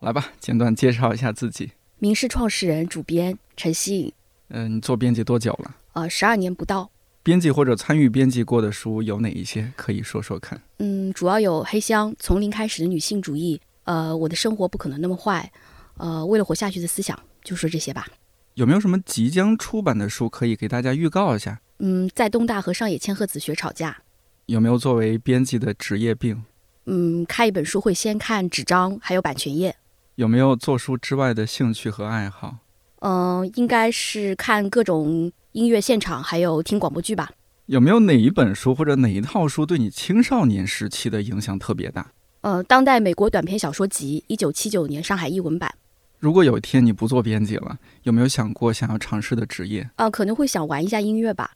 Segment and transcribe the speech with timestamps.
[0.00, 1.72] 来吧，简短介绍一下自己。
[1.98, 4.12] 名仕创始人、主编陈希颖。
[4.48, 5.76] 嗯，你做编辑多久了？
[5.92, 6.90] 呃，十二年不到。
[7.22, 9.70] 编辑或者参与编辑过的书有哪一些？
[9.76, 10.58] 可以说说看。
[10.78, 13.58] 嗯，主要有《黑箱》《从零开始的女性主义》。
[13.84, 15.52] 呃，我的生活不可能那么坏。
[15.98, 18.06] 呃，为了活下去的思想，就说这些吧。
[18.54, 21.60] 有没有什么即将出版的书可以给大家预告一下？
[21.78, 23.98] 嗯，在东大和上野千鹤子学吵架。
[24.46, 26.42] 有没有作为编辑的职业病？
[26.86, 29.76] 嗯，开一本书会先看纸张，还有版权页。
[30.20, 32.56] 有没有做书之外的兴趣和爱好？
[32.98, 37.30] 嗯，应该是看各种音乐现场，还有听广播剧吧。
[37.64, 42.08] 有没有哪一本书或者哪一套书对你青少年时期的影响特别大？
[42.42, 45.74] 呃，当代美国短篇小说集，一九七九年上海译文版。
[46.18, 49.88] 如果有一天你不做编辑了，有没有想过想要尝试的职业？
[49.96, 51.52] 啊，可能会想玩一下音乐吧。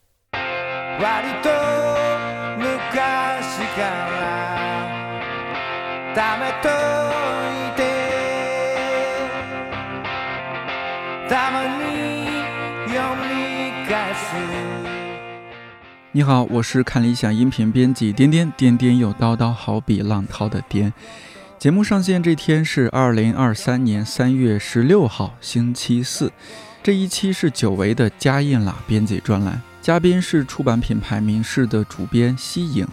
[16.12, 20.92] 你好，我是看理想音频编辑颠颠颠颠又叨叨，好比浪涛的颠。
[21.58, 26.31] 节目上线这天是二零二三年三月十六号，星期四。
[26.83, 32.86] 这一期是久违的加印啦编辑专栏，嘉宾是出版品牌名仕的主编西影。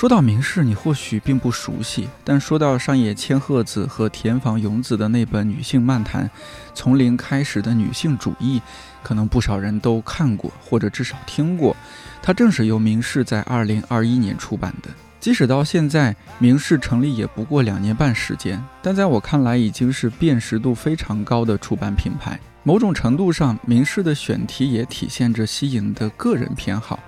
[0.00, 6.24] 说到名仕，你或许并不熟悉，但说到上野千鹤子和田房勇子的那本女性漫谈
[6.72, 8.58] 《从零开始的女性主义》，
[9.02, 11.76] 可能不少人都看过，或者至少听过。
[12.22, 14.88] 它正是由名仕在二零二一年出版的。
[15.20, 22.40] 即使到现在，名仕成立也不过两年半时间，但在我看来，已经是辨识度非常高的出版品牌。
[22.62, 27.00] 某种程度上，名仕的选题也体现着西影的个人偏好。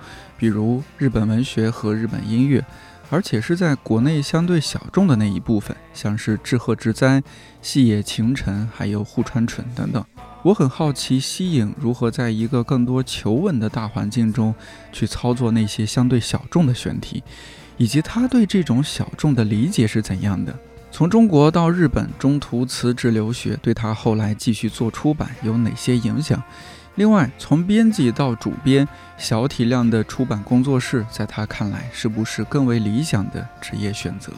[0.43, 2.61] 比如日本文学和日本音乐，
[3.09, 7.23] 而且是在国内相对小众的那一部分，像是志贺直哉、
[7.61, 10.03] 细野晴臣，还有户川纯等等。
[10.41, 14.53] 我很好奇西影如何在一个更多求稳的大环境中
[14.91, 17.23] 去操作那些相对小众的选题，
[17.77, 20.53] 以及他对这种小众的理解是怎样的。
[20.91, 26.43] 从中国到日本，中途辞职留学，对他后来继续做出版有哪些影响？
[26.95, 28.87] 另外，从编辑到主编，
[29.17, 34.31] 小体量的出版工作室，在他看来，是不是更为理想的职业选择？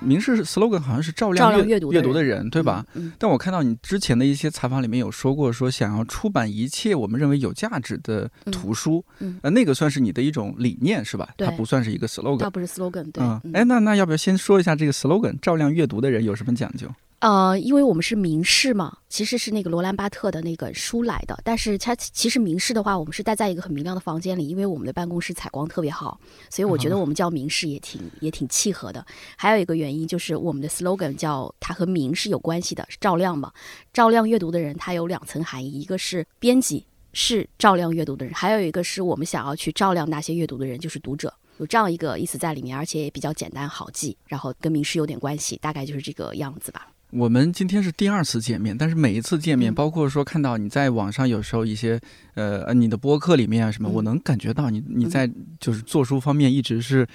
[0.00, 2.84] 明是 slogan 好像是照亮阅阅读的人，对吧？
[3.16, 9.04] 但我看到你之前的一些采访里面有说过，说想要出版一切我们认为有价值的图书，
[9.42, 11.28] 呃，那个算是你的一种理念，是吧？
[11.38, 13.22] 它不算是一个 slogan，它不是 slogan，对。
[13.52, 16.88] 哎，那那要不要先说一下这个 slogan“ 照亮阅读的人”有什么讲究？
[17.20, 21.36] 呃，因为我们是名仕嘛，其实是那个罗兰巴特的那个书来的。
[21.42, 29.04] 但是它其实名仕的话，我们是待在一个很明亮的房间里，因为我们的办公室采光特别好，所以我觉得我们叫名仕也挺也挺契合的。
[29.36, 33.52] 还有一个原因就是我们的 slogan 叫它和明是有关系的，是照亮嘛，
[33.92, 46.86] 照亮阅读的人，它有两层含义，一个是编辑是照亮阅读的人，还有一个是我们想要去照亮那些阅读的人，就是读者，有这样一个意思在里面，而且也比较简单好记，然后跟名仕有点关系，大概就是这个样子吧。
[47.10, 51.98] 我们今天是第二次见面，但是每一次见面，包括说看到你在网上有时候一些，
[52.34, 57.06] 呃，你的播客里面啊什么，我能感觉到你你在就是做书方面一直是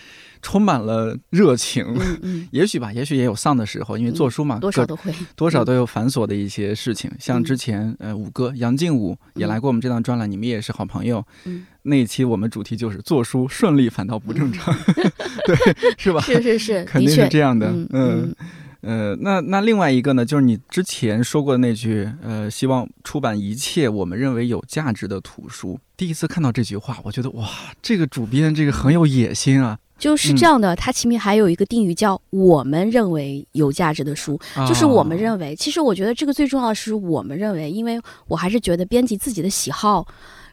[0.42, 1.86] 充满了热情。
[2.24, 7.12] 嗯 也许吧，也许也有丧的时候，因为做书嘛，多少都会， 多少都有繁琐的一些事情。
[7.20, 11.24] 像之前呃，五哥杨静武也来过我们这档专栏，你们也是好朋友。
[11.46, 11.66] 嗯。
[11.84, 14.74] 那一期我们主题就是做书顺利反倒不正常，
[15.46, 15.56] 对，
[15.98, 16.22] 是吧？
[16.22, 17.70] 是是是，肯定是这样的。
[17.92, 18.34] 嗯。
[18.84, 25.80] 呃，那那另外一个呢，就是你之前说过的那句，呃，希望出版一切我们认为有价值的图书。
[25.96, 27.48] 第一次看到这句话，我觉得哇，
[27.82, 29.80] 这个主编这个很有野心啊。
[29.98, 35.56] 就是这样的，它前面还有一个定语叫“我们认为有价值的书”，就是我们认为。
[35.56, 40.06] 其实我觉得这个最重要的是我们认为，因为我还是觉得编辑自己的喜好。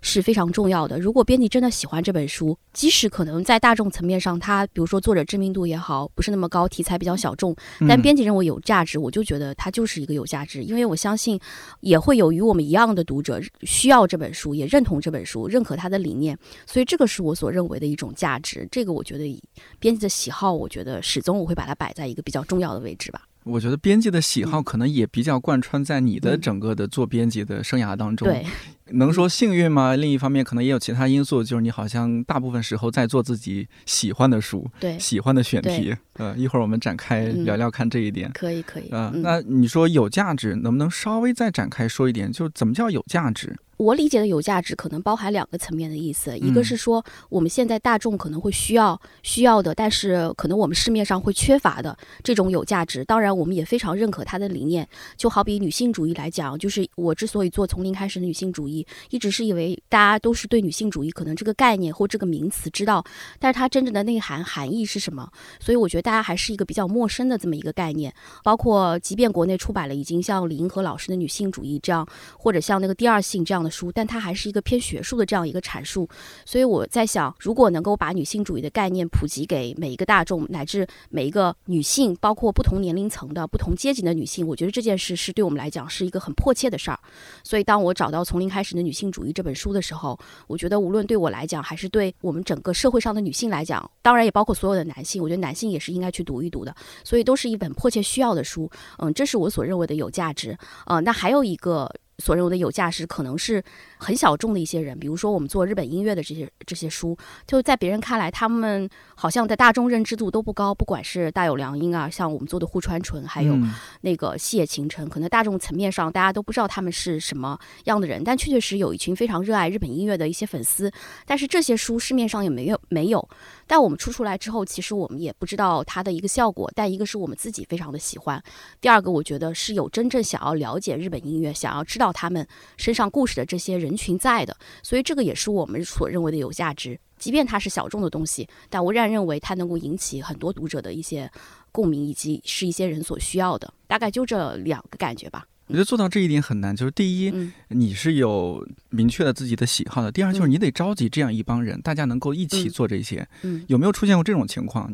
[0.02, 0.98] 是非常重要的。
[0.98, 7.54] 如果编辑真的喜欢这本书，即使可能在大众层面上，它比如说作者知名度也好，不是那么高，题材比较小众，
[7.88, 10.62] 但编辑认为有价值，我就觉得它就是一个有价值。
[10.62, 11.38] 因为我相信，
[11.80, 16.38] 也会有与我们一样的读者需要这本书，也认同这本书，认可它的理念。
[16.66, 18.66] 所以这个是我所认为的一种价值。
[18.70, 19.42] 这个我觉得，
[19.78, 23.22] 编辑的喜好，我觉得始终我会把它摆在一个比较重要的位置吧。
[23.44, 28.28] 我觉得编辑的喜好可能也比较贯穿在你的整个的做编辑的生涯当中。
[28.28, 28.44] 对。
[28.92, 29.94] 能说幸运吗？
[29.94, 35.94] 另一方面，可能也有其他因素，就是你好像大部分时候在做自己喜欢的书，对，喜欢的选题。
[36.14, 38.28] 呃，一会儿我们展开聊聊看这一点。
[38.34, 38.88] 可以，可以。
[38.88, 42.32] 啊，那你说有价值，能不能稍微再展开说一点？
[42.32, 43.56] 就怎么叫有价值？
[43.80, 53.02] 我理解的有价值可能包含两个层面的意思，一个是说我们现在大众可能会需要需要的，但是可能我们市面上会缺乏的这种有价值。
[53.06, 54.86] 当然，我们也非常认可他的理念。
[55.16, 63.02] 就好比女性主义来讲，就是我之所以做从零开始的女性主义，一直是以为大家都是对女性主义可能这个概念或这个名词知道，
[63.38, 65.26] 但是它真正的内涵含义是什么？
[65.58, 68.12] 所以我觉得大家还是一个比较陌生的这么一个概念。
[68.44, 72.06] 包括即便国内出版了已经像李银河老师的女性主义这样，
[72.36, 73.69] 或者像那个第二性这样的。
[73.70, 76.08] 书，但它还是一个偏学术的这样一个阐述，
[76.44, 86.98] 所以我在想，如果能够把女性主义的概念普及给每一个大众，乃至每一个女性，包括不同年龄层的不同阶级的女性，我觉得这件事是对我们来讲是一个很迫切的事儿。
[87.44, 96.74] 所以，当我找到《从零开始的女性主义》这本书的时候，我觉得无论对我来讲，还是对我们整个社会上的女性来讲，当然也包括所有的男性，我觉得男性也是应该去读一读的。
[97.04, 98.70] 所以，都是一本迫切需要的书。
[98.98, 100.56] 嗯，这是我所认为的有价值。
[100.86, 101.90] 呃，那还有一个。
[102.20, 103.62] 所认为的有价值，可能是
[103.96, 110.74] 很小众的一些人，比如说我们做日本音乐的这些这些书，就在别人看来，他们好像在大众认知度都不高。
[110.74, 113.56] 不管是大有良音啊，像我们做的户川纯，还有
[114.02, 120.92] 那个细野晴臣，可能大众层面上大家都不知道他们是什么样的人，但确确实有一群非常热爱日本音乐的一些粉丝。
[121.24, 123.28] 但是这些书市面上也没有没有。
[123.70, 126.68] 但我们出出来之后，其实我们也不知道它的一个效果。
[126.74, 128.42] 但一个是我们自己非常的喜欢，
[128.80, 132.44] 第二个我觉得是有真正想要了解日本音乐，想要知道他们
[132.76, 134.56] 身上故事的这些人群在的。
[134.82, 136.98] 所以这个也是我们所认为的有价值。
[137.16, 141.30] 即便它是小众的东西，但我仍然认为它能够引起很多读者的一些
[141.70, 143.72] 共鸣，以及是一些人所需要的。
[143.86, 145.46] 大概就这两个感觉吧。
[145.70, 147.32] 我觉得做到这一点很难，就是第一，
[147.68, 153.26] 你是有明确的自己的喜好的；第二，就是你得召集这样一帮人，大家能够一起做这些。
[153.68, 154.92] 有没有出现过这种情况？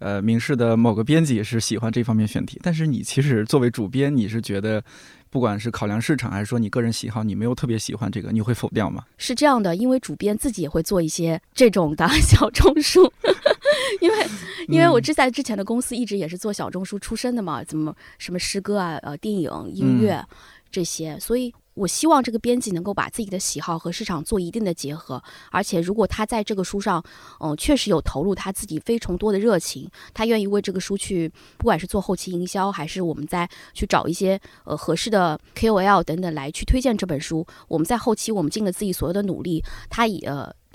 [0.00, 4.82] 呃，明世的某个编辑是喜欢这方面选题，但是你其实作为主编，你是觉得，
[5.36, 9.04] 不管是考量市场，还是说你个人喜好，你没有特别喜欢这个，你会否掉吗？
[9.18, 13.12] 是这样的，因为主编自己也会做一些这种的 小众书。
[14.00, 14.26] 因为，
[14.68, 20.24] 因为我之在之前的公司一直也是做小众书出身的嘛，怎么什么诗歌啊、呃电影、音乐
[20.70, 21.52] 这些，所以。
[21.76, 27.04] 我希望这个编辑能够把自己的喜好和市场做一定的结合，而且如果他在这个书上，
[27.38, 40.26] 嗯，确实有投入他自己非常多的热情，他愿意为这个书去，不管是做后期营销，还是我们再去找一些呃合适的 KOL 等等来去推荐这本书，我们在后期我们尽了自己所有的努力，他也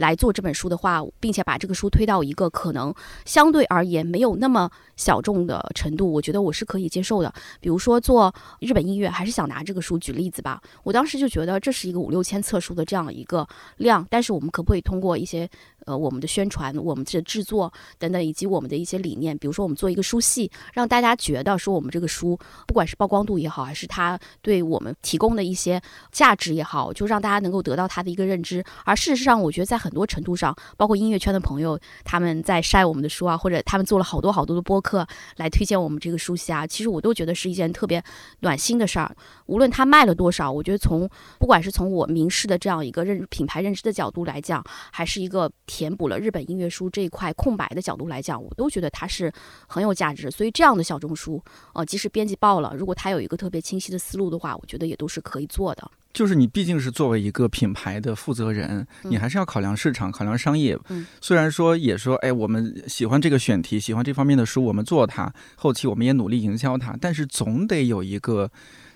[0.02, 2.94] 来做这本书的话，并且把这个书推到一个可能
[3.24, 7.32] 相对而言没有那么小众的程度，我觉得我是可以接受的。
[7.62, 10.60] 比如说做日本音乐，还是想拿这个书举例子吧。
[10.84, 15.48] 我当时就觉得这是一个五六千册书的这样一个量，但是我们可不可以通过一些
[15.86, 22.38] 呃我们的宣传、我们的制作等等，以及我们的一些理念，比如说我们做一个书系，让大家觉得说我们这个书
[22.68, 25.82] 不管是曝光度也好，还是它对我们提供的一些
[26.12, 28.64] 价值也好，就让大家能够得到它的一个认知。
[28.86, 35.08] 而事实上，我觉得在很多程度上，包括音乐圈的朋友他们在晒我们的书啊，或者他们做了好多好多的播客
[35.38, 38.04] 来推荐我们这个书系啊，其实我都觉得是一件特别
[38.42, 39.16] 暖心的事儿。
[39.48, 49.32] 无论它卖了多少，我觉得从不管是从我明示的这样一个认品牌认知的角度来讲，还是一个填补了日本音乐书这一块空白的角度来讲，我都觉得它是
[49.66, 50.30] 很有价值。
[50.30, 51.42] 所以这样的小众书，
[51.74, 55.90] 呃，即使编辑爆了，如果它有一个特别清晰的思路的话，我觉得也都是可以做的。
[56.12, 60.78] 就是你毕竟是作为一个品牌的负责人，你还是要考量市场、考量商业。
[61.22, 68.52] 虽然说也说，哎，我们喜欢这个选题，喜欢这方面的书，我们做它，后期我们也努力营销它，但是总得有一个。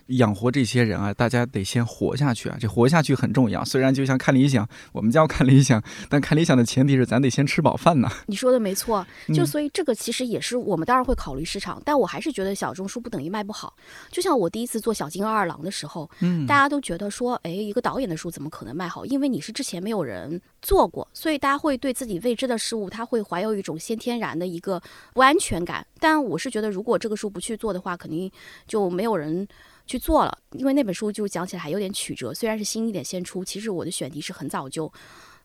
[0.07, 2.57] 养活这些人啊，大家得先活下去啊！
[2.59, 3.65] 这活下去很重要。
[3.65, 8.09] 虽然就像看理想，我们叫看理想，但看理想的前提是咱得先吃饱饭呢。
[8.27, 13.75] 你说的没错，就所以这个其实也是我们当然会考虑市场，但我还是觉得小众书不等于卖不好。
[14.11, 19.05] 就像我第一次做小金二郎的时候，嗯，大家都觉得说，哎，一个导演的书怎么可能卖好？
[19.05, 24.79] 因为你是之前没有人做过，所以大家会对自己未知的事物，他会怀有一种先天然的一个
[25.13, 25.85] 不安全感。
[25.99, 28.31] 但我是觉得，如果这个书不去做的话，肯定
[28.67, 29.47] 就没有人。
[29.85, 32.33] 去做了，因为那本书就讲起来还有点曲折。
[32.33, 34.91] 虽然是新一点先出，其实我的选题是很早就，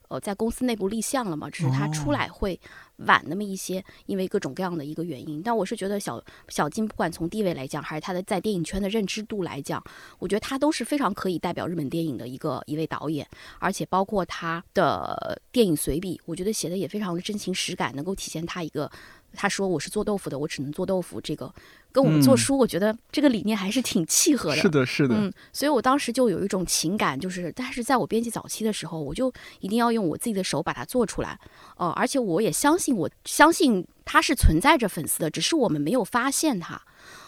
[0.07, 2.59] 呃，在公司内部立项了嘛，只是它出来会
[2.97, 5.41] 晚那么一些，因为各种各样的一个原因。
[5.41, 9.83] 但我是觉得小小金不管从地位来讲，还是他的在电影圈的认知度来讲，
[10.19, 13.27] 我觉得他都是非常可以代表日本电影的一个一位导演，
[13.59, 18.91] 而且包括他的电影随笔，我觉得写的也非常的真情实感，能够体现他一个。
[19.33, 21.53] 他说：“我是做豆腐的，我只能做豆腐。”这个
[21.91, 24.61] 跟我们做书，我觉得这个理念还是挺契合的。
[24.61, 25.15] 是的，是的。
[25.15, 31.39] 嗯，所以我当时就有一种情感，就是，但是在我编辑早期的时候，我就一定要用我自己的手把它做出来。
[31.77, 36.81] 呃，而且我也相信，我相信它是存在着粉丝的，只是我们没有发现它。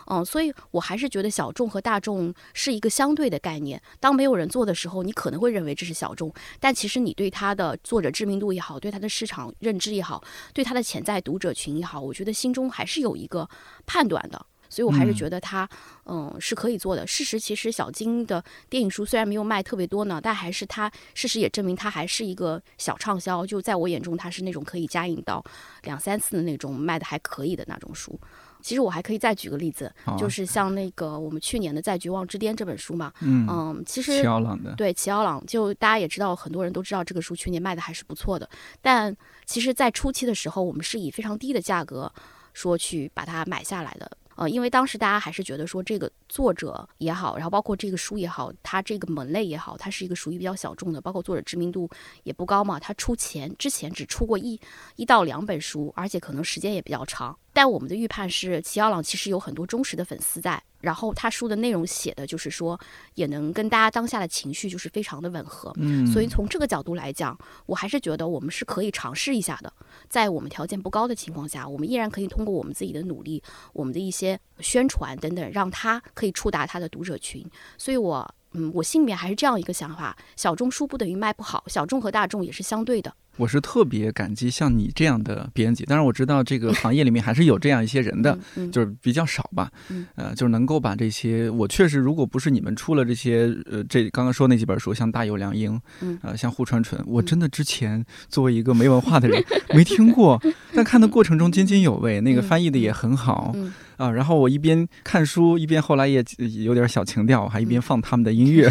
[0.07, 3.81] 嗯，所以我还是觉得小众和大众是一个相对的概念。
[3.99, 13.49] 当没有人做的时候，你可能会认为这是小众，但其实你对他的作者知名度也好，对他的市场认知也好，对他的潜在读者群也好，我觉得心中还是有一个
[13.85, 14.45] 判断的。
[14.69, 15.69] 所以我还是觉得他，
[16.07, 17.05] 嗯，是可以做的。
[17.05, 23.45] 事实其实小金的电影书虽然没有卖特别多呢，但还是他事实也证明他还是一个小畅销。
[23.45, 25.43] 就在我眼中，他是那种可以加印到
[25.83, 28.19] 两三次的那种卖的还可以的那种书。
[28.63, 38.49] 其实我还可以再举个例子，就是像那个我们去年的《在绝望之巅》这本书嘛，嗯，其实齐奥朗的，对齐奥朗，就大家也知道，很多人都知道这个书去年卖的还是不错的。
[38.81, 39.15] 但
[39.45, 42.11] 其实，在初期的时候，我们是以非常低的价格
[42.53, 44.17] 说去把它买下来的。
[44.35, 51.87] 呃，因为当时大家还是觉得说这个作者也好，然后包括这个书也好，它这个门类也好，它是一个属于比较小众的，包括作者知名度
[52.23, 52.79] 也不高嘛。
[52.79, 54.59] 他出钱之前只出过一
[54.95, 57.37] 一到两本书，而且可能时间也比较长。
[57.53, 60.61] 但我们的预判是，齐奥朗其实有很多忠实的粉丝在。
[60.81, 62.77] 然后他书的内容写的就是说，
[63.13, 69.71] 也能跟大家当下的情绪就是非常的吻合，嗯，所以从这个角度来讲，我还是觉得我们是可以尝试一下的，
[70.09, 73.41] 在我们条件不高的情况下，我们依然可以通过我们自己的努力，
[73.71, 77.49] 我们的一些宣传等等，让他可以触达他的读者群。
[77.77, 83.15] 所以，我嗯，我心里面还是这样一个想法：小众书不等于卖不好，小众和大众也是相对的。
[83.37, 88.37] 我是特别感激像你这样的编辑，当然我知道这个行业里面还是有这样一些人的，
[88.71, 89.71] 就是比较少吧。
[90.15, 95.79] 呃，就是能够把这些，我确实如果不是你们出了这些，呃，这刚刚说那几本书，像《大有良英》，
[96.21, 100.41] 呃，像《户川纯》，我真的之前作为一个没文化的人没听过，
[100.73, 103.55] 但看的过程中津津有味，那个翻译的也很好。
[103.97, 106.23] 啊，然后我一边看书，一边后来也
[106.63, 108.69] 有点小情调，还一边放他们的音乐。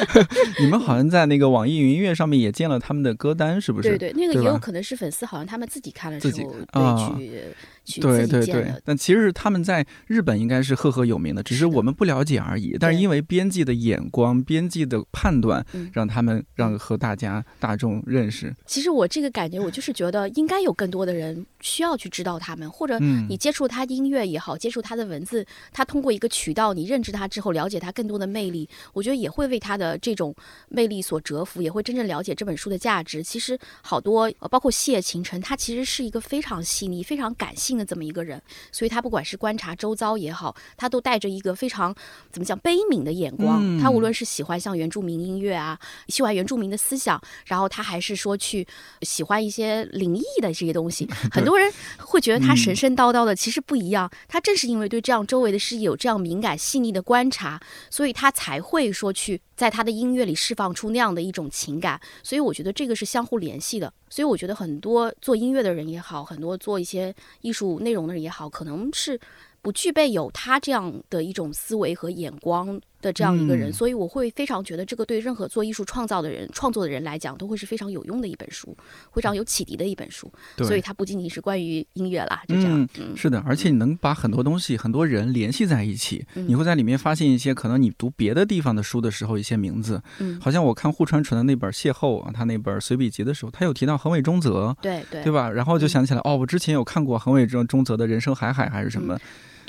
[0.60, 3.96] 你们好像在那个网易云音乐上面也建了他们的歌单，是不是？
[3.96, 6.44] 对对，那个也有可能是粉丝，好像他们自己看了自己
[7.98, 8.02] 啊。
[8.02, 12.76] 对对对，但其实他们在日本应该是赫赫有名的，只是我们不了解而已。
[12.78, 18.54] 但是因为编辑的眼光、编辑的判断，让他们让和大家大众认识。
[18.66, 30.34] 其实我这个感觉，我就是觉得应该有更多的人需要去知道他们，或者你接触他音乐也好，接触他的文字，他通过一个渠道，你认知他之后，了解他更多的魅力，我觉得也会为他的这种
[30.68, 33.22] 魅力所折服，也会真正了解这本书的价值。
[33.22, 37.79] 其实好多，包括谢晴晨，他其实是一个非常细腻、非常感性。
[37.80, 41.94] 的这么一个人，所以他不管是观察周遭也好，他都带着一个非常
[42.30, 43.78] 怎么讲悲悯的眼光。
[43.80, 48.66] 他无论是喜欢像原住民音乐啊，喜欢原住民的思想，然后他还是说去
[49.02, 51.08] 喜欢一些灵异的这些东西。
[51.32, 54.10] 很多人会觉得他神神叨叨的，其实不一样。
[54.28, 62.00] 他正是因为对这样周围的事业有这样敏感细腻的观察，所以他才会说去在他的音乐里释放出那样的一种情感。
[62.22, 63.92] 所以我觉得这个是相互联系的。
[64.08, 69.20] 所以我觉得很多做音乐的人也好，很多做一些艺术内容的人也好，可能是
[69.60, 72.80] 不具备有他这样的一种思维和眼光。
[73.00, 78.76] 的这样一个人，所以我会非常觉得这个对任何做艺术创造的人、创作的人来讲，都会是非常有用的一本书，
[79.12, 80.30] 非常有启迪的一本书。
[80.58, 82.88] 所以它不仅仅是关于音乐啦，就这样。
[82.98, 90.02] 嗯是的，而且你能把很多东西、很多人联系在一起，你会在里面发现一些可能你读别的地方的书的时候一些名字。
[90.18, 95.50] 嗯，好像我看户川纯的那本《邂逅》啊，他那本随笔集的时候，他有提到横尾中泽，对对，对吧？
[95.50, 99.18] 然后就想起来，哦，我之前有看过横尾中中泽的人生海海还是什么。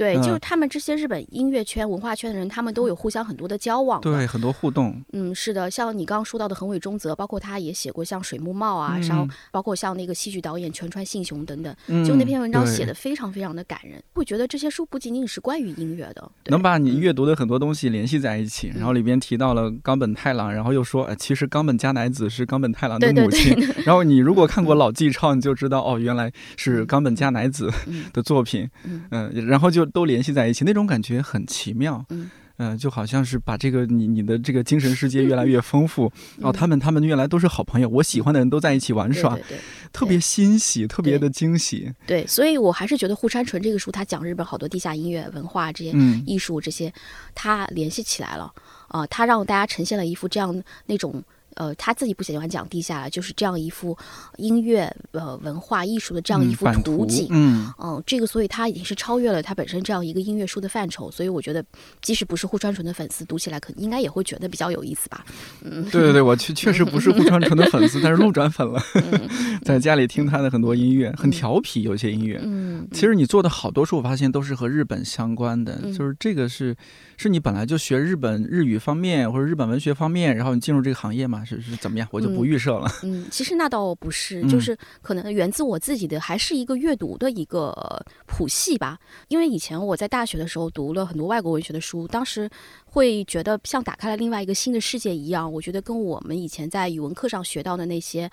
[0.02, 5.00] 对，就是他们这些日本音乐圈、文化圈的人，他们都有互相很多的交往，对，很多互动。
[5.14, 18.72] 嗯，是的，像你刚刚说到的横尾中泽，包括他也写过像水木茂啊，然后包括像那个戏剧导演全川信雄等等，就那篇文章写的非常非常的感人，会觉得这些书不仅仅是关于音乐的，能把你阅读的很多东西联系在一起。
[18.76, 23.56] 然后里边提到了冈本太郎，然后又说，哎，其实冈本加乃子是冈本太郎的母亲。
[23.86, 27.70] 然后你如果看过老纪超，你就知道哦，原来是冈本加乃子
[28.12, 28.68] 的作品。
[29.12, 30.64] 嗯，然后就都联系在一起。
[30.66, 32.06] 那种感觉很奇妙，
[32.58, 39.58] 嗯，就好像是把这个你你的这个精神世界越来越丰富，然后他们他们原来都是好朋友，我喜欢的人都在一起玩耍，对
[39.92, 41.92] 特别欣喜，特别的惊喜。
[42.06, 45.92] 对，所以我还是觉得户山纯这个书，他讲日本好多地下音乐文化这些
[46.26, 46.94] 艺术这些，
[47.34, 48.54] 他联系起来了
[48.90, 51.24] 啊，他让大家呈现了一幅这样那种。
[51.56, 53.98] 呃，他自己不喜欢讲地下了，就是这样一幅
[54.38, 57.28] 音乐、呃文化艺术的这样一幅图景。
[57.30, 61.10] 嗯，嗯，这个，所以他已经是超越了他本身这样一个音乐书的范畴。
[61.12, 61.64] 所以我觉得，
[62.02, 65.26] 即使不是户川纯的粉丝，读起来可能应该也会觉得比较有意思吧。
[65.64, 68.82] 嗯，对对对，我确 确实不是户川纯的粉丝，但是路转粉了，
[69.64, 72.40] 在家里听他的很多音乐，很调皮，有些音乐。
[72.44, 76.76] 嗯，其实你做的好多书，我发现都是和日本相关的，就是这个是
[77.18, 81.42] 是你本来就学日本日语方面或者日本文学方面，然后你进入这个行业嘛。
[81.58, 82.08] 是是怎么样？
[82.12, 82.92] 我就不预设了。
[83.04, 87.74] 嗯，其实那倒不是， 就是可能源自我自己的，还是一个阅读的一个
[88.26, 88.98] 谱系吧。
[89.28, 92.50] 因为以前我在大学的时候读了很多外国文学的书，当时。
[92.94, 98.30] 会觉得像打开了另外一个新的世界一样，我觉得跟我们以前在语文课上学到的那些，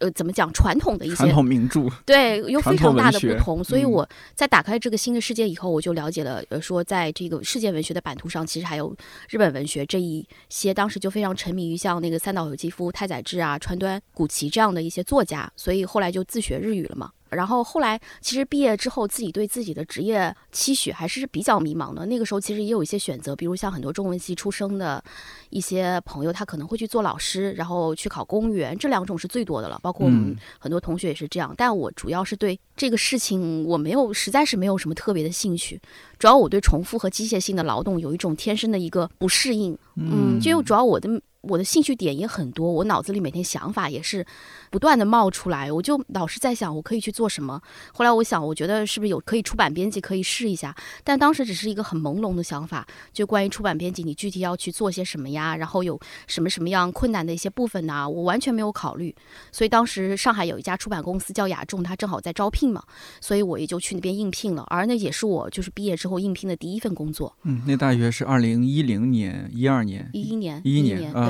[0.00, 3.64] 呃，怎么讲传统的一些传统名著，对，有非常大的不同。
[3.64, 8.94] 所以我在打开这个新的世界以后，我就了解了，呃，说在这个世界文学的版图上，其实还有
[9.30, 17.10] 日本文学这一些，当时就非常沉迷于像那个三岛由纪夫、太宰治啊、川端古奇这样的一些作家，所以后来就自学日语了嘛。
[17.32, 22.06] 然后后来，其实毕业之后，自己对自己的职业期许还是比较迷茫的。
[22.06, 25.02] 那个时候，其实也有一些选择，比如像很多中文系出生的
[25.50, 29.78] 一些朋友，他可能会去做老师，然后去考公务员，这两种是最多的了。
[29.82, 31.54] 包括我们很多同学也是这样。
[31.56, 35.80] 但我主要是对这个事情，我没有，实在是没有什么特别的兴趣。
[36.18, 39.76] 主要我对重复和机械性的劳动有一种天生的一个不适应。
[39.96, 41.08] 嗯，就主要我的。
[41.42, 44.24] 我的兴趣点也很多，我脑子里每天想法也是
[44.70, 47.60] 不断的冒出来，我就老是在想我可以去做什么。
[47.92, 50.74] 后来我想，我觉得是不是有可以出版编辑可以试一下，
[51.04, 55.56] 但当时只是一个很朦胧的想法，就关于出版编辑，你具体要去做些什么呀？
[55.56, 58.08] 然后有什么什么样困难的一些部分呢？
[58.08, 59.14] 我完全没有考虑。
[59.50, 62.82] 所以当时上海有一家出版公司叫雅众，他正好在招聘嘛，
[63.20, 64.64] 所以我也就去那边应聘了。
[64.68, 67.34] 而那也是我就是毕业之后应聘的第一份工作。
[67.42, 71.22] 嗯，那大约是二零一零年、一二年、一一年、一一年对。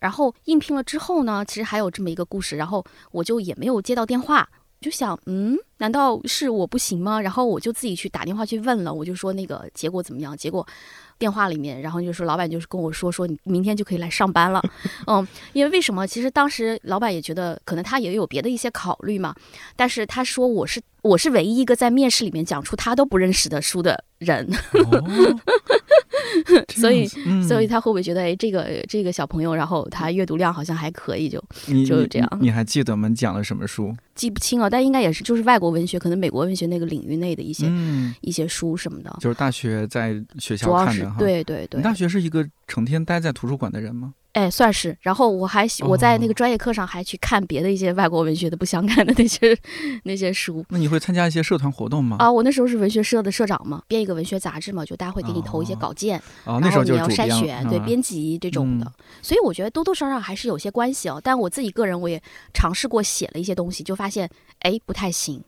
[0.00, 4.48] 然后应聘了之后呢，其实还有这么一个故事，然后我就也没有接到电话，
[4.86, 7.20] 就想，嗯，难道是我不行吗？
[7.20, 10.36] 然后我就自己去打电话去问了，我就说那个结果怎么样？
[10.36, 10.64] 结果
[11.18, 14.62] 电话里面，然后就说老板就是跟我说，说你明天就可以来上班了，
[15.08, 16.06] 嗯，因为为什么？
[16.06, 19.34] 其实当时老板也觉得可能他也有别的一些考虑嘛，
[19.74, 24.48] 但是他说我是我是唯一一个在面试里面讲出他都不认识的书的人。
[26.74, 27.06] 所以，
[27.46, 31.42] 所以他会不会觉得，哎，这个这个小朋友，然后他阅读量好像还可以，就
[31.86, 32.38] 就是这样。
[32.40, 33.94] 你还记得我们讲了什么书？
[34.14, 37.70] 记不清了，但应该也是就是外国文学，可能美国文学那个领域内的一些
[38.20, 39.14] 一些书什么的。
[39.20, 41.16] 就是大学在学校看的哈。
[41.18, 41.82] 对对对。
[41.82, 44.14] 大学是一个成天待在图书馆的人吗？
[44.36, 44.94] 哎，算是。
[45.00, 49.56] 然后我还我在那个专业课上还去看别的一些外国文学的不相干的那些
[50.04, 50.62] 那些书。
[50.68, 52.18] 那你会参加一些社团活动吗？
[52.18, 58.92] 啊，我那时候是文学社的社长嘛，编一个文学杂志嘛，就大家会给你投一些稿件，然后你要筛选，对编辑这种的。
[59.22, 61.18] 所以我觉得多多少少还是有些关系哦。
[61.24, 62.22] 但我自己个人我也
[62.52, 65.42] 尝试过写了一些东西，就发现哎不太行。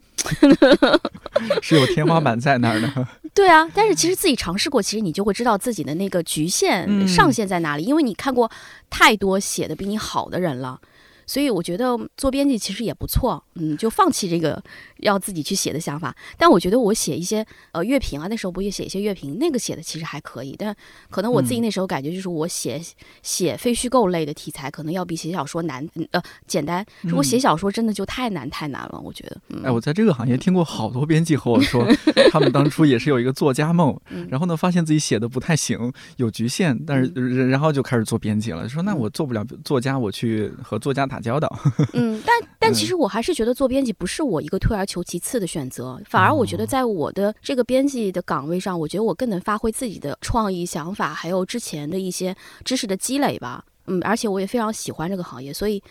[1.62, 8.50] 是有天花板在那儿的， 对啊，但是其实自己尝试过，其实你就会知道自己的那个局限上限在哪里，因为你看过
[8.90, 10.80] 太多写的比你好的人了。
[11.26, 14.62] 所以我觉得做编辑其实也不错，嗯，就放弃这个
[14.98, 16.14] 要自己去写的想法。
[16.36, 20.56] 但我觉得我写一些呃乐评啊，那时候不也写一些乐评，那个写的其实还可以。
[20.58, 20.74] 但
[21.10, 22.80] 可能我自己那时候感觉就是我写
[23.22, 26.82] 写非虚构类的题材，可能要比写小说难，呃，简单。
[27.02, 29.40] 如果写小说真的就太难太难了，我觉得。
[29.62, 31.86] 哎，我在这个行业听过好多编辑和我说，
[32.32, 33.94] 他们当初也是有一个作家梦，
[34.30, 38.66] 然后呢发现自己写的不太行，有局限，但是然后就开始做编辑了。
[38.66, 41.18] 说那我做不了作家，我去和作家打。
[41.18, 41.52] 打交道，
[41.94, 55.82] 嗯，但但其实我还是觉得做编辑不是我一个退而求其次的选择，反而我觉得在我的这个编辑的岗位上，我觉得我更能发挥自己的创意想法，还有之前的一些知识的积累吧，嗯，而且我也非常喜欢这个行业，所以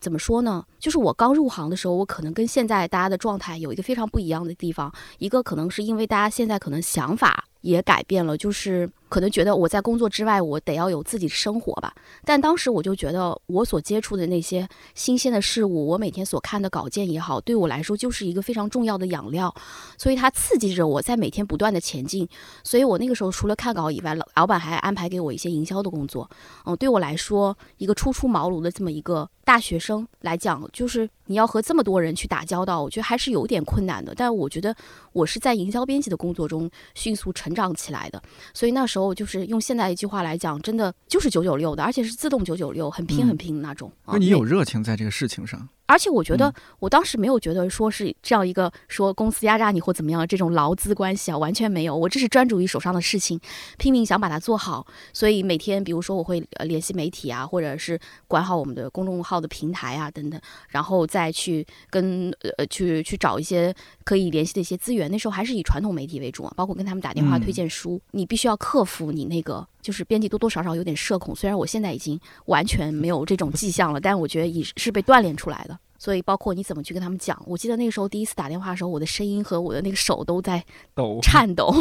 [0.00, 0.64] 怎么说呢？
[0.78, 8.90] 就是我刚入行的时候，我可能跟现在大家的状态有一个非常不一样的地方，一个可能是因为大家现在可能想法也改变了，就是。
[9.10, 11.94] 可能觉得我在工作之外，我得要有自己的生活吧。
[12.26, 19.54] 但当时我就觉得，我所接触的那些新鲜的事物，我每天所看的稿件也好，对我来说就是一个非常重要的养料。
[19.96, 22.28] 所以它刺激着我在每天不断的前进。
[22.62, 26.28] 所以我那个时候除了看稿以外，老老板还安排给我一些营销的工作。
[26.66, 34.12] 嗯，对我来说，一个初出茅庐的这么一个大学生来讲，就是你要和这么多人去打交道，我觉得还是有点困难的。
[34.14, 34.76] 但我觉得
[35.14, 38.22] 我是在营销编辑的工作中迅速成长起来的。
[38.52, 38.98] 所以那时候。
[38.98, 43.92] 时候就是用现在一句话来讲，真的就是九九六的，而且是自动九九六，很拼很拼的那种。
[44.06, 45.68] 那你有热情在这个事情上？
[45.88, 51.96] 而且我觉得，我当时没有觉得说是这样一个说公司压榨你或怎么样这种劳资关系啊，完全没有。
[51.96, 53.40] 我只是专注于手上的事情，
[53.78, 54.86] 拼命想把它做好。
[55.14, 63.74] 所以每天，比如说我会联系媒体啊，或者是管好我们的公众号的平台啊等等，然后再去跟呃去去找一些
[64.04, 65.10] 可以联系的一些资源。
[65.10, 69.66] 那时候还是以传统媒体为主啊，包括跟他们打电话推荐书，你必须要克服你那个。
[69.80, 75.77] 就是编辑多多少少有点社恐，虽然我现在已经完全没有这种迹象了，但我觉得也是被锻炼出来的。
[75.98, 77.36] 所以包括你怎么去跟他们讲。
[77.46, 81.74] 我记得那个时候第一次打电话的时候，我的声音和我的那个手都在抖颤抖。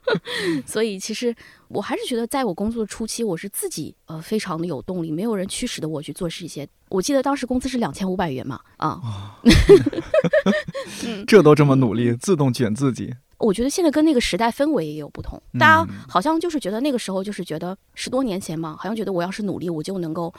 [0.66, 1.34] 所以其实
[1.68, 6.66] 我还是觉得，在我工作的初期，我是自己呃非常的有动力，没有人驱使的我去做这些。
[6.88, 9.00] 我记得当时工资是两千五百元嘛，啊，
[11.28, 13.14] 这都这么努力，自动卷自己。
[13.38, 20.32] 我觉得现在跟那个时代氛围也有不同，大家好像就是觉得那个时候就是觉得十多年前嘛，好像觉得我要是努力，我就能够。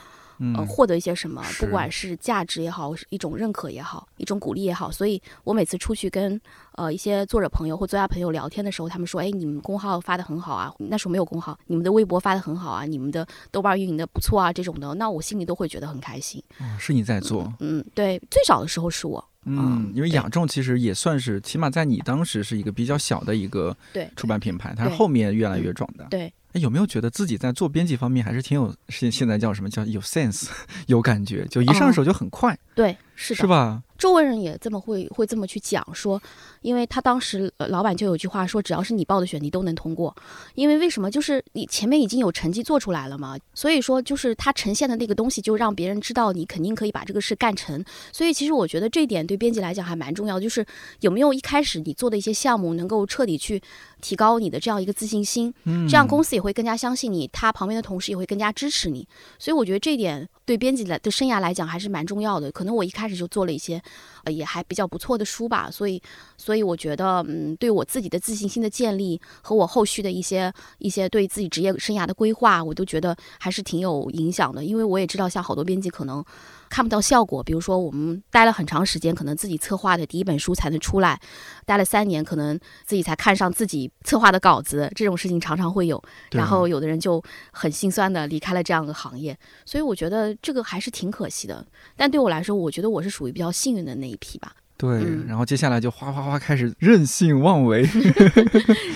[0.56, 6.39] 呃，获得一些什么，不管是价值也好，一种认可也好，一种鼓励也好，所以我每次出去跟
[6.73, 16.43] 呃一些作者朋友或作家朋友聊天的时候，他们说，哎，你们公号发的很好啊，那时候没有公号，你们的微博发的很好啊，你们的豆瓣运营的不错啊，这种的，那我心里都会觉得很开心。
[16.60, 17.54] 哦，是你在做？
[17.60, 19.23] 嗯，对，最早的时候是我。
[19.45, 26.06] 嗯，因为雅众其实也算是，起码在你当时是一个比较小的一个对出版品牌，它是后面越来越壮大。
[26.06, 26.32] 对。
[26.53, 30.49] 哎，有没有觉得自己在做编辑方面还是挺有现现在叫什么叫有 sense，
[30.87, 32.57] 有感觉，就一上手就很快。
[32.75, 33.81] 对，是的，是吧？
[33.97, 36.21] 周围人也这么会会这么去讲说，
[36.62, 40.15] 因为他当时老板就有句话说，只要是你报的选题都能通过，
[40.56, 41.10] 因为为什么？
[41.10, 47.84] 就是你前面已经有成绩做出来了嘛，所以说就是他呈现的那个东西就让别人知道你肯定可以把这个事干成。
[48.12, 50.65] 所以其实我觉得这一点对编辑来讲还蛮重要，就是
[51.02, 53.62] 有没有一开始你做的一些项目能够彻底去
[54.00, 55.54] 提高你的这样一个自信心，
[55.89, 59.08] 这样公司也会更加相信你，他旁边的同事也会更加支持你。
[59.39, 62.52] 所以我觉得这一点对编辑来的生涯来讲还是蛮重要的。
[62.52, 63.82] 可能我一开始就做了一些。
[64.23, 66.01] 呃，也还比较不错的书吧，所以，
[66.38, 74.63] 所以我觉得，嗯，对我自己的自信心的建立和我后续的一些一些对自己职业生涯的规划，我都觉得还是挺有影响的。
[74.63, 76.23] 因为我也知道，像好多编辑可能
[76.71, 81.19] 看不到效果，比如说我们待了很长时间，可能自己策划的第一本书才能出来，
[81.65, 86.01] 待了三年，可能自己才看上自己策划的稿子，这种事情常常会有。
[86.31, 91.65] 然后有的人就很心酸的离开了这样的行业，所以我觉得这个还是挺可惜的。
[91.97, 94.12] 但对我来说，我觉得我是属于比较幸运的那。
[94.12, 97.88] 一批吧，对，然后接下来就哗哗哗开始任性妄为。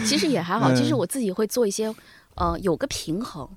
[0.03, 1.95] 其实也还好，其实我自己会做一些，
[2.35, 3.47] 呃，有个平衡。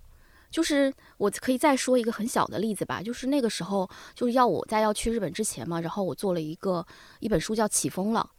[0.50, 6.86] 就是我可以再说一个很小的例子吧，就是那个时候就是要我在要去日本之前嘛，然后我做了一个
[7.20, 8.30] 一本书叫《起风了》，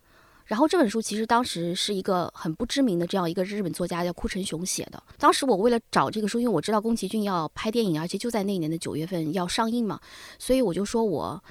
[0.45, 5.01] 然后这本书其实当时是一个很不知名的这样一个日本作家叫库城雄写的。
[5.17, 9.99] 当时我为了找这个书，因为我知道宫崎骏要拍电影，而且就在那一年的九月份要上映嘛，
[10.37, 11.43] 所以我就说我。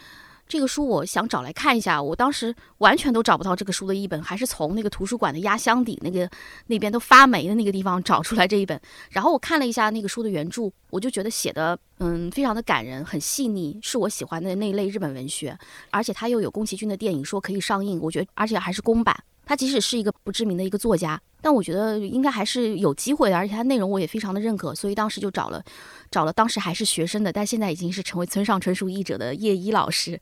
[0.49, 6.29] 这个书我想找来看一下，我当时完全都找不到这个书的译本，还是从那个图书馆的压箱底那个
[6.67, 8.81] 那边都发霉的那个地方找出来这一本。
[9.11, 15.57] 然后我看了一下那个书的原著，我就觉得写的嗯非常的感人，很细腻，是我喜欢的那一类日本文学。
[15.91, 19.15] 而且它又有宫崎骏的电影说可以上映，我觉得而且还是公版。
[19.45, 25.65] 他即使是一个不知名的一个作家，但我觉得应该还是有机会的，而且它内容我也非常的认可，所以当时就找了，
[26.11, 30.21] 找了当时还是学生的，但现在已经是成为村上春树译者的叶一老师。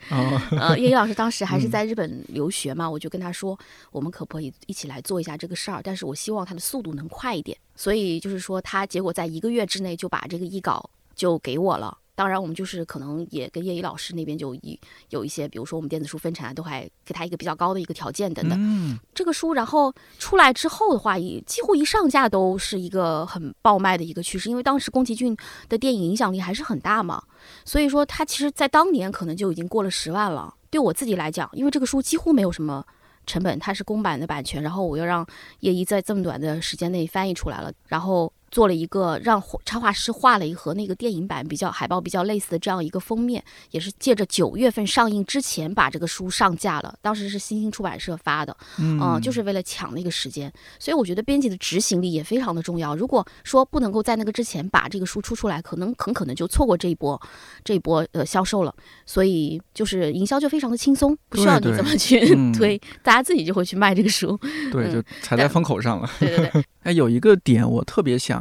[0.51, 3.59] 呃，叶一老师当时还是在日本留学嘛，我就跟他说，
[3.91, 5.81] 我们可不可以一起来做一下这个事儿？
[5.83, 11.97] 但是我希望他的速度能快一点，所以就是说他结果在一个月之内就把这个译稿就给我了。
[12.17, 18.59] 当然，我们就是可能也跟叶一老师那边就一有一些，比如说我们电子书分成啊，都还给他一个比较高的一个条件等等。
[18.59, 25.37] 嗯，这个书然后出来之后的话，也几乎一上架都是一个很爆卖的一个趋势，因为当时宫崎骏
[25.69, 27.23] 的电影影响力还是很大嘛，
[27.67, 30.55] 所以说他其实在当年可能就已经过了十万了。
[30.71, 32.83] 对我自己来讲，因为这个书几乎没有什么
[33.27, 35.27] 成本，它是公版的版权，然后我又让
[35.61, 38.33] 叶一在这么短的时间内翻译出来了，然后。
[38.51, 46.95] 做了一个让插画师画了一和那个电影版比较海报比较类似的这样一个封面，也是借着九月份上映之前把这个书上架了。
[47.03, 50.53] 当时是新兴出版社发的，嗯，就是为了抢那个时间。
[50.79, 52.95] 所以我觉得编辑的执行力也非常的重要。
[52.97, 57.21] 如果说不能够在那个之前把这个书出出来，可能很可能就错过这一波
[57.65, 58.75] 这一波呃销售了。
[59.05, 62.21] 所以就是营销就非常的轻松，不需要你怎么去
[62.53, 64.39] 推，大家自己就会去卖这个书。
[64.73, 66.11] 对，就踩在风口上了。
[66.19, 66.65] 对对对。
[66.87, 68.36] 哎，有一个点我特别想，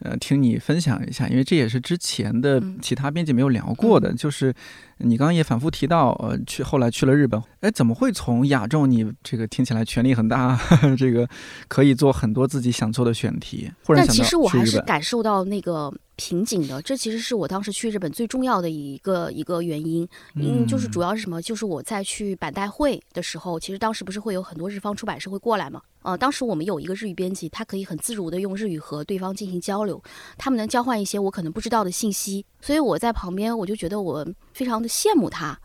[0.00, 4.54] 呃，听你分享一下，因为这也是之前的其他编辑没有聊过的，就是
[5.00, 10.58] 你刚刚也反复提到，呃，去后来去了日本，哎，怎么会从亚众你这个听起来权力很大，
[10.96, 11.28] 这个
[11.68, 15.92] 可以做很多自己想做的选题，但其实我还是感受到那个。
[16.22, 21.40] 瓶颈的，这其实是我当时去日本最重要的一个一个原因，嗯，就是主要是什么？
[21.40, 25.80] 就是我在去板带会的时候，其实当时不是会有很多日方出版社会过来嘛？
[26.02, 30.02] 呃，当时我们有一个日语编辑，他可以很自如的用日语和对方进行交流，
[30.36, 35.58] 他们能交换一些我可能不知道的信息，所以我在旁边我就觉得我非常的羡慕他。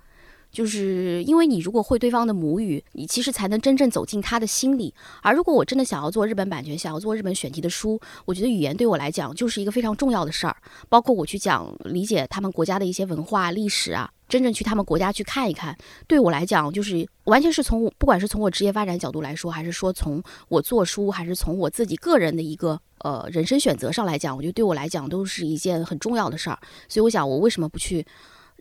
[0.51, 4.93] 就是因为你如果会对方的母语，你其实才能真正走进他的心里。
[5.21, 10.55] 而如果我真的想要做日本版权，想要做日本选题的书，我觉得语言对我来讲就是一个非常重要的事儿。
[10.88, 26.57] 包括我去讲理解他们国家的一些文化历史啊，真正去他们国家去看一看，对我来讲，就是完全是从不管是从我职业发展角度来说，还是说从我做书，还是从我自己个人的一个呃人生选择上来讲，我觉得对我来讲都是一件很重要的事儿。
[26.88, 28.05] 所以我想，我为什么不去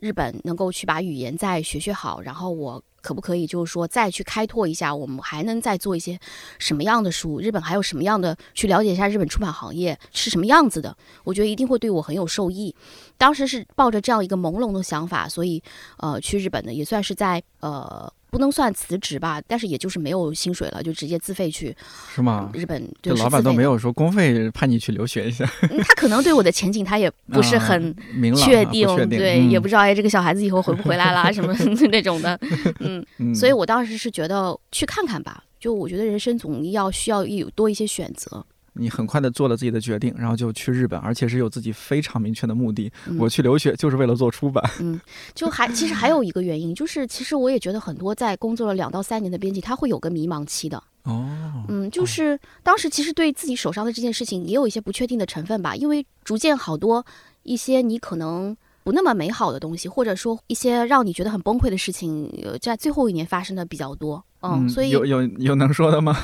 [0.05, 2.83] 日本，能够去把语言再学学好，然后我。
[3.05, 6.19] 可不可以就是说再去开拓一下，我们还能再做一些
[6.57, 7.39] 什么样的书？
[7.39, 10.97] 日本还有什么样的去了解一下日本出版行业是什么样子的？
[11.23, 12.75] 我觉得一定会对我很有受益。
[13.15, 15.61] 当时是抱着这样一个朦胧的想法，所以
[15.97, 18.11] 呃去日本的也算是在呃。
[18.35, 21.73] 不能算辞职吧，但是也就是没有薪水了，就直接自费去，
[22.13, 22.49] 是吗？
[22.53, 25.45] 日本这老板都没有说公费派你去留学一下，
[25.87, 27.95] 他可能对我的前景他也 不是很
[28.35, 31.53] 确定，对，也不知道哎，这个小孩子以后回不回来啦，什么
[31.89, 32.37] 那种的，
[33.19, 38.45] 嗯，所以我当时是觉得去看看吧，就我觉得人生总要需要有多一些选择。
[38.75, 42.91] 你很快的做了自己的决定，然后就去日本，而且是有自己非常明确的目的。
[43.17, 44.63] 我去留学就是为了做出版。
[44.79, 44.99] 嗯，
[45.33, 50.81] 就还其实还有一个原因，就是其实我也觉得很多在工作了两到三年的编辑，他会有个迷茫期的。
[51.03, 57.05] 哦，嗯，就是当时其实对自己手上的这件事情也有一些不确定的成分吧，因为逐渐好多
[57.43, 64.23] 一些你可能不那么美好的东西，或者说一些让你觉得很崩溃的事情，在最后一年发生的比较多。
[64.41, 66.15] 嗯，所以有有有能说的吗？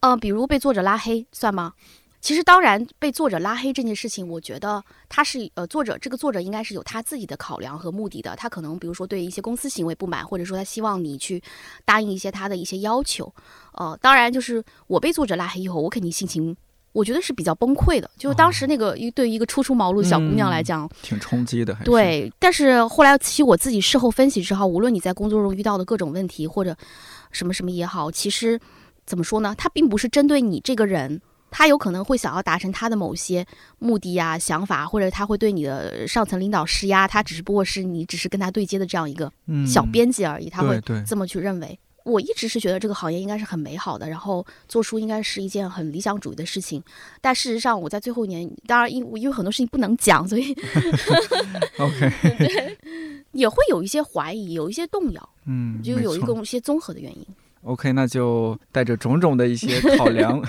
[0.00, 1.72] 呃，比如被作者拉黑算吗？
[2.18, 8.34] 其实当然，被作者拉黑这件事情，我觉得他是呃，作者这个作者应该是有他自己的考量和目的的。
[8.34, 11.40] 他可能比如说对一些公司行为不满，或者说他希望你去
[11.84, 13.32] 答应一些他的一些要求。
[13.74, 16.56] 呃，当然就是我被作者拉黑以后，我肯定心情
[16.90, 18.10] 我觉得是比较崩溃的。
[18.16, 21.76] 就是当时那个一对于一个初出茅庐的小姑娘来讲，挺冲击的。
[21.76, 26.76] 还对，但是后来其实我自己事后分析之后，无论你在工作中遇到的各种问题或者
[27.30, 28.58] 什么什么也好，其实。
[29.06, 29.54] 怎么说呢？
[29.56, 33.46] 他并不是针对你这个人，他有可能会想要达成他的某些
[33.78, 37.06] 目的呀、想法，或者他会对你的上层领导施压。
[37.06, 39.32] 他只不过是你只是跟他对接的这样一个
[39.66, 41.78] 小编辑而已，他会这么去认为。
[42.04, 46.80] 我一直是觉得这个行业应该是很美好的，然后做书应该是一件很理想主义的事情。
[47.20, 50.52] 但事实上，我在最后一年，当然因因为很多事情不能讲，所以，
[51.78, 52.78] OK，对
[53.32, 57.26] 也会有一些怀疑，有一些动摇，嗯，就有一个一些综合的原因。
[57.66, 60.40] OK，那就带着种种的一些考量，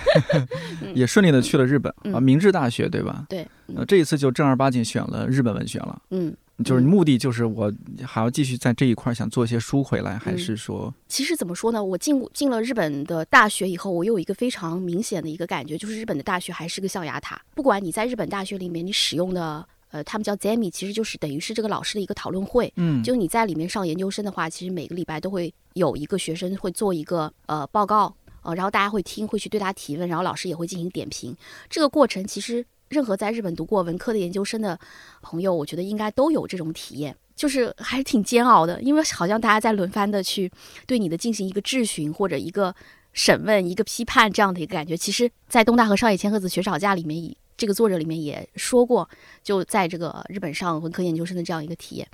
[0.93, 3.25] 也顺利的去了日本啊，明治大学对吧？
[3.27, 5.99] 对，呃，这一次就正儿八经选了日本文学了。
[6.11, 6.31] 嗯，
[6.63, 7.73] 就是目的就是我
[8.05, 10.93] 还要继续在这一块想做一些书回来，还是说？
[11.07, 11.83] 其实怎么说呢？
[11.83, 17.41] 我进进了日本的大学以后，我有一个非常明显的一个感觉，就是日本的大学还是个象牙塔。
[17.55, 19.67] 不管你在日本大学里面你使用的。
[19.97, 22.71] 呃，他们叫 Zemi，其实就是等于是这个老师的一个讨论会。
[22.75, 31.35] 嗯，就你在里面上研究生的话，其实每个礼拜都会有一个学生会做一个呃报告，呃，然后大家会听，会去对他提问，然后老师也会进行点评。
[31.67, 34.79] 这个过程其实任何在日本读过文科的研究生的
[35.23, 40.51] 朋友，我觉得应该都有这种体验，就是还是挺煎熬的，因为好像大家在轮番的去
[40.85, 42.75] 对你的进行一个质询或者一个
[43.13, 44.95] 审问、一个批判这样的一个感觉。
[44.95, 47.35] 其实，在东大和上野千鹤子学吵架里面以。
[47.57, 49.09] 这个作者里面也说过，
[49.43, 52.07] 就在这个日本上文科研究生的这样一个体验，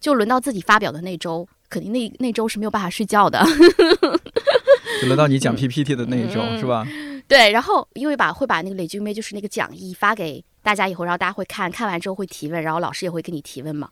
[0.00, 3.44] 就轮到自己发表的那周，肯定那那周是没有办法睡觉的。
[5.02, 6.86] 就轮到你讲 PPT 的那一周，是吧？
[7.28, 13.90] 对，然后因为把会把那个雷军妹就是那个讲义发给大家以后，然后大家会看看完之后会提问，然后老师也会跟你提问嘛，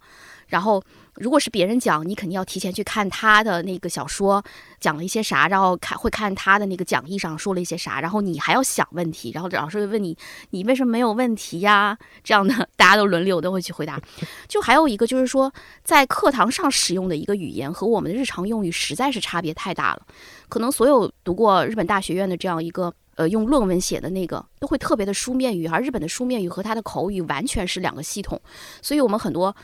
[0.55, 0.81] 然后。
[1.17, 4.43] 如果是别人讲，你肯定要提前去看他的那个小说
[4.81, 10.19] 讲了一些啥，然后看会看他的那个讲义上说了一些啥，然后你还要想问题，然后老师会问你
[10.51, 11.97] 你为什么没有问题呀？
[12.25, 13.97] 这样的大家都轮流都会去回答。
[14.51, 15.53] 就还有一个就是说，
[15.85, 20.03] 在课堂上使用的一个语言和我们的日常用语实在是差别太大了。
[20.49, 28.43] 可能所有读过日本大学院的这样一个呃用论文写的那个都会特别的书面语，而日本的书面语和他的口语完全是两个系统，
[28.83, 29.55] 所以我们很多。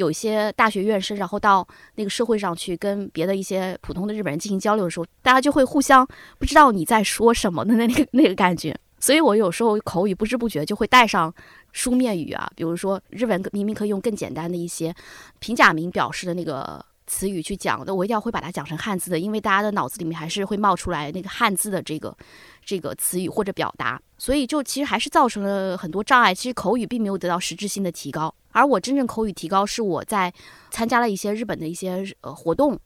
[0.00, 6.06] 有一些大学院生，然后到那个社会上去跟别的一些普通的日本人进行交流的时候，大家就会互相
[6.38, 8.74] 不知道你在说什么的那个那个感觉。
[8.98, 11.32] 所以我有时候口语不知不觉就会带上
[11.72, 14.94] 书面语啊，比如说日文明明可以用更简单的一些
[15.38, 22.16] 平假名表示的那个词语去讲的，我一定要会把它讲成汉字的，因为大家的脑子里面还是会冒出来那个汉字的这个
[22.64, 26.34] 这个词语或者表达，所以就其实还是造成了很多障碍。
[26.34, 28.34] 其实口语并没有得到实质性的提高。
[28.52, 30.32] 而我真正口语提高是我在
[30.70, 32.78] 参加了一些日本的一些呃活动，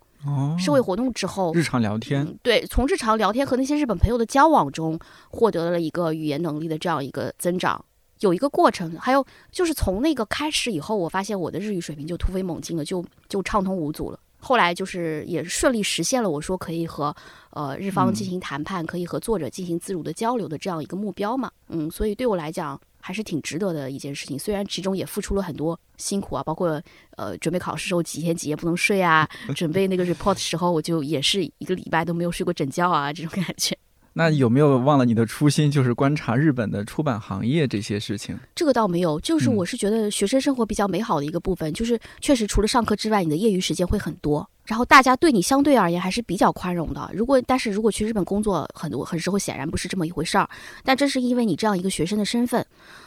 [0.58, 4.98] 社会活动之后，日常聊天，对，从日常聊天和那些日本朋友的交往中，
[5.30, 7.84] 获得了一个语言能力的这样一个增长，
[8.20, 8.96] 有一个过程。
[8.98, 14.18] 还有就是从那个开始以后，我发现我的日语水平就突飞猛进了，就就畅通无阻了。
[14.38, 17.14] 后来就是也顺利实现了我说可以和
[17.50, 21.50] 呃日方进行谈判，可以和作者进行自如的交流的这样一个目标嘛。
[21.68, 22.80] 嗯，所以对我来讲。
[23.06, 24.38] 还是挺值得的一件事情。
[24.38, 26.80] 虽然其中也付出了很多辛苦啊，包括
[27.18, 33.76] 呃准备考试时候几天几夜不能睡啊，准备那个 report 时候我就也是一个礼拜都没有睡过整觉啊，这种感觉。
[34.16, 38.38] 那有没有忘了你的初心，就是观察日本的出版行业这些事情？
[38.54, 44.48] 这个倒没有，就是我是觉得学生生活比较美好的一个部分，就是确实除了上课之外，你的业余时间会很多。
[44.64, 47.10] 然后大家对你相对而言还是比较宽容的。
[47.12, 50.48] 如果但是如果去日本工作，很多很时候显然不是这么一回事儿。
[50.82, 52.64] 但正是因为你这样一个学生的身份，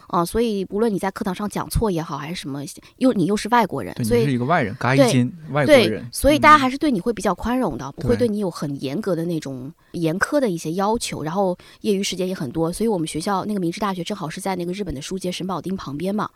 [0.07, 2.63] 啊，所以无论你在课堂上讲错也好，还是什么，
[2.97, 11.23] 又你又是外国人，所以是一个外人，嘎一金外国人，所以大家还是对你会比较宽容的，不会对你有很严格的那种严苛的一些要求。
[11.23, 16.29] 然后业余时间也很多，所以我们学校那个明治大学正好是在那个日本的书街神保町旁边嘛，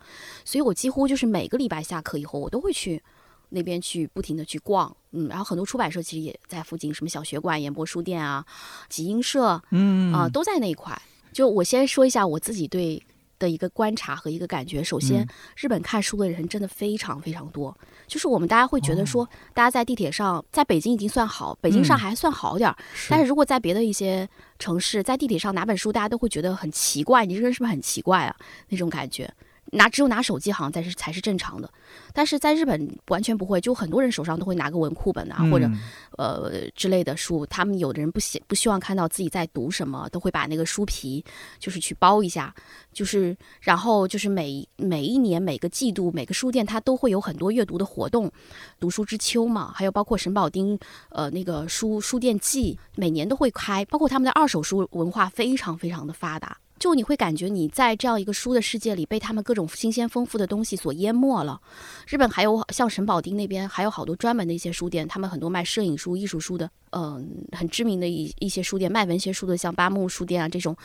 [0.43, 3.03] 所以我几乎就是每个礼拜下课以后，我都会去。
[3.51, 8.43] 那边去不停的去逛，嗯，然后很多出版社其实也在附近，什么小学馆、演播书店啊、
[8.89, 10.99] 集英社，嗯啊，都在那一块。
[11.31, 13.01] 就我先说一下我自己对
[13.39, 14.83] 的一个观察和一个感觉。
[14.83, 17.77] 首先，日本看书的人真的非常非常多。
[18.07, 22.75] 就是我们大家会觉得说，大家在地铁上，在北京已经算好，北京上还算好点儿。
[23.09, 24.27] 但是如果在别的一些
[24.59, 28.35] 城市，在地铁上拿本书，大家都会觉得很奇怪，你这个人是不是很奇怪啊？
[28.69, 29.33] 那种感觉。
[29.71, 31.69] 拿只有拿手机好像才是才是正常的，
[32.13, 35.69] 但是在日本完全不会，就很多人手上都会拿个文库本啊，或者
[36.17, 37.45] 呃之类的书。
[37.45, 41.23] 他们有的人不希不希望看到自己在读什么，都会把那个书皮
[41.57, 42.53] 就是去包一下，
[42.91, 48.31] 就是然后就是每每一年每个季度每个书店它都会有很多阅读的活动，
[48.79, 50.77] 读书之秋嘛，还有包括神保丁
[51.09, 56.57] 呃那个书书店季每年都会开，包括他们的二手书文化非常非常的发达。
[56.81, 61.61] 就你会感觉你在这样一个书的世界里被他们各种新鲜丰富的东西所淹没了。
[62.07, 70.75] 日本还有像神保町那边还有好多专门的一些书店，他们很多卖摄影书、艺术书的，嗯，很知名的一一些书店，卖文学书的，像八木书店啊这种，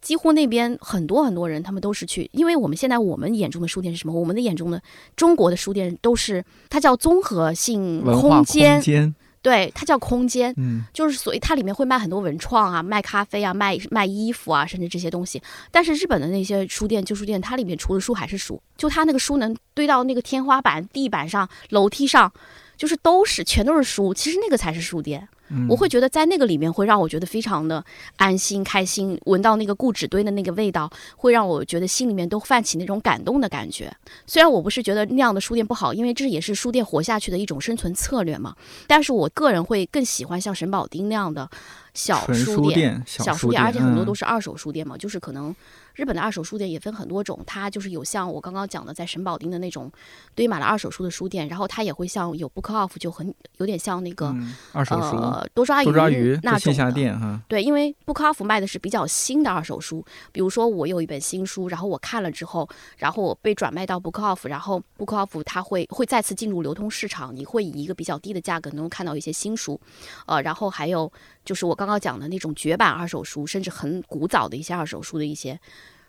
[0.00, 4.12] 几乎那边很多很多人他们都是去，因为我们现在我们眼中的书店是什么？
[4.12, 4.82] 我们的眼中的
[5.14, 9.14] 中国的书店都是它叫综合性空间。
[9.44, 15.40] 对，它叫空间，嗯，就是所以它里面会卖很多文创啊，卖咖啡啊，卖卖衣服啊，甚至这些东西。
[15.70, 22.32] 但是日本的那些书店、旧书店，它里面除了书还是书，就它那个书能堆到那个天花板、地板上、楼梯上。
[22.76, 25.28] 就是都是全都是书，其实那个才是书店。
[25.68, 27.84] 我会觉得在那个里面会让我觉得非常的
[28.16, 33.94] 安心、开心，闻到那个固纸堆的那个味道，会让我觉得心里面都泛起那种感动的感觉。
[34.26, 38.54] 虽然我不是觉得那样的书店不好，因为这也是书店活下去的一种生存策略嘛。
[38.86, 41.48] 但是我个人会更喜欢像沈宝丁那样的
[41.92, 45.54] 小书店、小书店，而且很多都是二手书店嘛，就是可能。
[45.94, 49.90] 日本的二手书店也分很多种，它就是有像我刚刚讲的在神保町的那种
[50.34, 54.34] 堆满了二手书的书店，然后它也会像有 Book Off，就很有点像那个
[54.72, 55.16] 二手书
[55.54, 57.40] 多抓鱼那种店哈。
[57.48, 69.80] 对，因为 Book Off 卖的是比较新的二手书，比如说我有一本新书，然后我看了之后，然后我被转卖到 Book Off，然后 Book Off 它会会再次进入流通市场，你会以一个比较低的价格能够看到一些新书，
[70.26, 71.10] 呃，然后还有
[71.44, 75.58] 就是我刚刚讲的那种绝版二手书，甚至很古早的一些二手书的一些。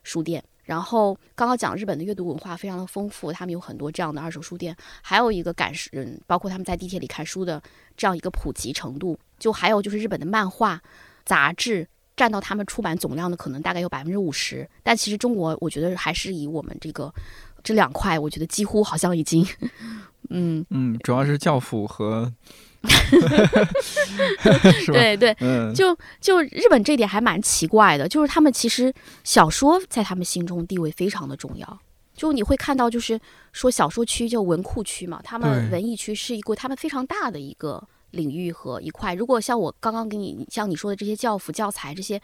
[0.07, 7.59] 书店，然后刚刚讲日本的阅读文化非常的丰富，他们有很多这样的二手书店，还有一个感受，嗯，包括他们在地铁里看书的
[7.97, 10.79] 这样一个普及程度，就还有就是日本的漫画
[11.25, 17.11] 杂志占到他们出版总量的可能大概有百分之五十，但其实中国我觉得还是以我们这个
[17.63, 19.43] 这两块，我觉得几乎好像已经，
[20.29, 22.31] 嗯嗯，主要是教辅和。
[24.87, 25.35] 对对，
[25.73, 28.93] 就就日本这点还蛮奇怪的，就是他们其实
[29.23, 31.79] 小说在他们心中地位非常的重要。
[32.15, 33.19] 就你会看到，就是
[33.51, 39.13] 说小说区就文库区嘛，他们文艺区是一个他们非常大的一个领域和一块。
[39.13, 42.19] 如果像我刚刚给你像你说的这些教辅教材这些。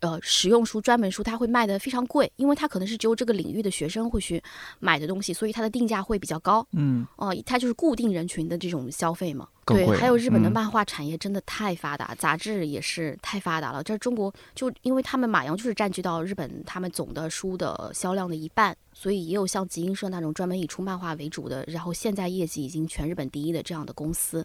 [0.00, 4.42] 呃，实用书、专门书，它会卖的非常贵，因为它可能是只有这个领域的学生会去
[4.78, 6.66] 买的东西，所以它的定价会比较高。
[6.72, 9.48] 嗯，哦，它就是固定人群的这种消费嘛。
[9.64, 13.82] 对，还有日本的漫画产业真的太发达，杂志也是太发达了。
[13.82, 24.44] 这中国就因为他们马洋就是占据到日本他们总的书的销量的一半，所以也有像集英社那种专门以出漫画为主的，然后现在业绩已经全日本第一的这样的公司。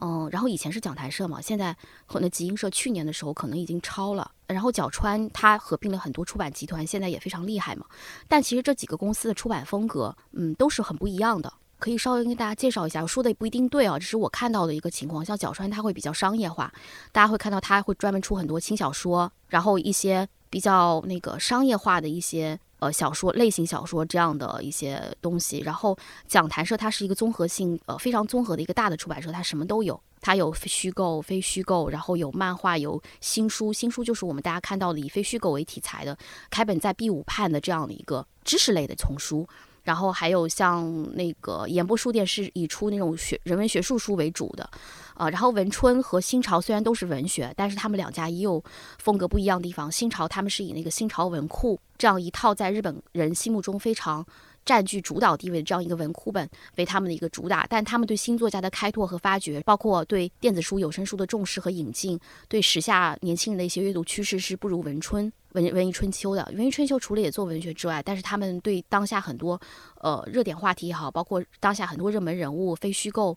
[0.00, 4.30] 嗯，然后以前是讲谈社嘛，现在可能集英社去年的时候可能已经超了。
[4.46, 7.84] 然后角川它合并了很多出版集团，现在也非常厉害嘛。
[8.26, 11.52] 但其实这几个公司的出版风格，嗯，都是很不一样的。
[11.78, 15.24] 可以稍微跟大家介绍一下，我说的也不一定对啊，这是我看到的一个情况。
[15.24, 16.72] 像角川它会比较商业化，
[17.12, 22.58] 大家会看到它会专门出很多轻小说，然后一些比较那个商业化的一些。
[22.78, 25.96] 呃，小说类型小说这样的一些东西，然后
[26.26, 30.00] 讲谈社它是一个综合性呃非常综合的一个大的出版社，它什么都有。
[30.20, 33.72] 它有虚构、非虚构，然后有漫画、有新书。
[33.72, 36.18] 新书就是我们大家看到的以非虚构为题材的，
[36.50, 39.48] 开本在 B 五判的这样的一个知识类的丛书。
[39.88, 40.84] 然后还有像
[41.14, 44.68] 那个演播书店是以出那种学人文学术书为主的，
[45.14, 48.62] 啊，然后文春和新潮虽然都是文学，但是他们两家也有
[48.98, 49.90] 风格不一样的地方。
[49.90, 54.22] 新潮他们是以那个新潮文库这样一套在日本人心目中非常。
[54.68, 56.46] 占据主导地位的这样一个文库本
[56.76, 66.46] 为他们的一个主打，但他们对新作家的开拓和发掘，包括对电子书、有声书的重视和引进，对时下年轻人的一些阅读趋势是不如文春文文艺春秋的。
[66.54, 69.58] 文艺春秋除了也做文学之外，但是他们对当下很多
[70.02, 73.34] 呃热点话题也好，包括当下很多热门人物非虚构。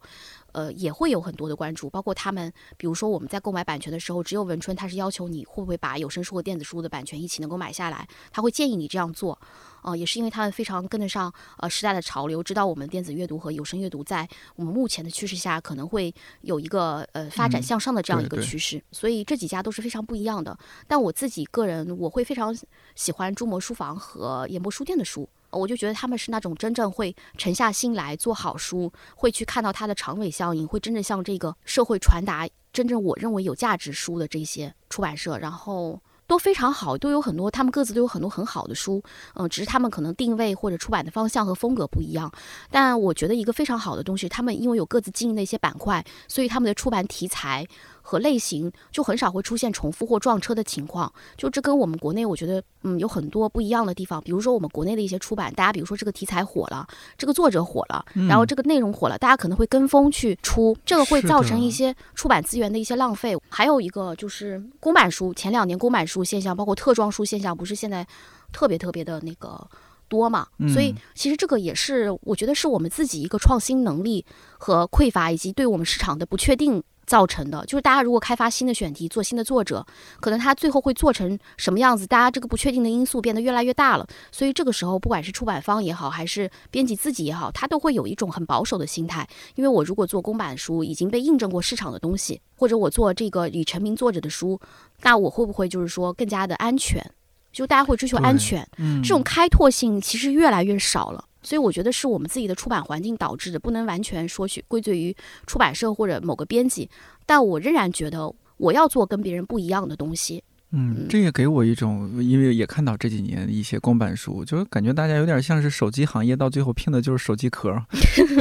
[0.51, 9.39] 呃，也会有很多的关注，包括他们，比如说我们在购买版权的时候，只有文春，他是要求你会不会把有声书和电子书的版权一起能够买下来，他会建议你这样做，
[9.83, 20.57] 呃，也是因为他们非常跟得上呃时代的潮流，知道我们电子阅读和有声阅读在我们目前的趋势下可能会有一个呃发展向上的这样一个趋势，所以这几家都是非常不一样的。
[20.87, 22.55] 但我自己个人，我会非常
[22.95, 25.27] 喜欢朱魔书房和演播书店的书。
[25.51, 36.01] 我就觉得他们是那种真正会沉下心来做好书，会去看到它的长尾效应，会真正向这个社会传达真正我认为有价值书的这些出版社，然后。
[36.27, 39.03] 都非常好，都有很多，他们各自都有很多很好的书，
[39.35, 42.31] 嗯，只是他们可能定位或者出版的方向和风格不一样。
[42.69, 47.67] 但我觉得一个非常好的东西，他们因为有各自经营的一些板块，所以他们的出版题材
[48.01, 51.11] 和类型就很少会出现重复或撞车的情况。
[51.37, 54.21] 就这跟我们国内我觉得，嗯，有很多不一样的地方。
[54.21, 56.87] 比如说我们国内的一些出版，大家比如说这个题材火了，
[57.17, 63.37] 这个作者火了，然后这个内容火了，大家可能会跟风去出，这个会造成一些出版资源的一些浪费。
[63.49, 66.21] 还有一个就是公版书，前两年公版书。
[66.31, 68.07] 现象包括特装书现象，不是现在
[68.53, 69.67] 特别特别的那个
[70.07, 70.47] 多嘛？
[70.71, 74.25] 所以其实这个也是我觉得是我们自己一个创新能力
[74.57, 76.81] 和匮乏，以及对我们市场的不确定
[77.11, 77.65] 造成的。
[77.65, 79.85] 就是大家如果开发新的选题，做新的作者，
[80.21, 82.07] 可能他最后会做成什么样子？
[82.07, 84.07] 大家这个不确定的因素变得越来越大了。
[84.31, 89.27] 所以这个时候，不管是出版方也好，还是编辑自己也好，他都会有一种很保守的心态。
[89.55, 94.57] 因为我如果做公版书，已经被印证过市场的东西，或者我做这个已成名作者的书。
[95.01, 97.05] 那我会不会就是说更加的安全？
[97.51, 98.65] 就大家会追求安全，
[99.03, 101.25] 这种开拓性其实越来越少了。
[101.43, 105.15] 所以我觉得是我们自己的出版环境导致的，不能完全说去归罪于
[105.45, 106.89] 出版社或者某个编辑。
[107.25, 110.43] 但我仍然觉得我要做跟别人不一样的东西。
[110.73, 117.73] 嗯，这也给我一种，因为也看到这几年一些公版书，就是感觉大家有点像是手机行业，到最后拼的就是手机壳、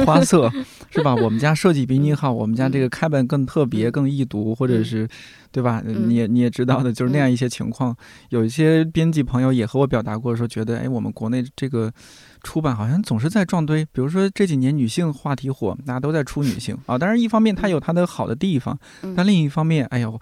[0.05, 0.49] 花色，
[0.89, 1.13] 是吧？
[1.13, 5.07] 我们家设计比你好，我们家这个开本更特别、更易读，或者是。
[5.51, 5.81] 对吧？
[5.85, 7.95] 你也你也知道的，就是那样一些情况。
[8.29, 11.91] 有一些编辑朋友也和我表达过，说觉得，哎，我们国内这个
[12.43, 13.83] 出版好像总是在撞堆。
[13.91, 16.97] 比如说这几年女性话题火，大家都在出女性 啊。
[16.97, 18.77] 当然，一方面它有它的好的地方，
[19.15, 20.19] 但另一方面，哎呦，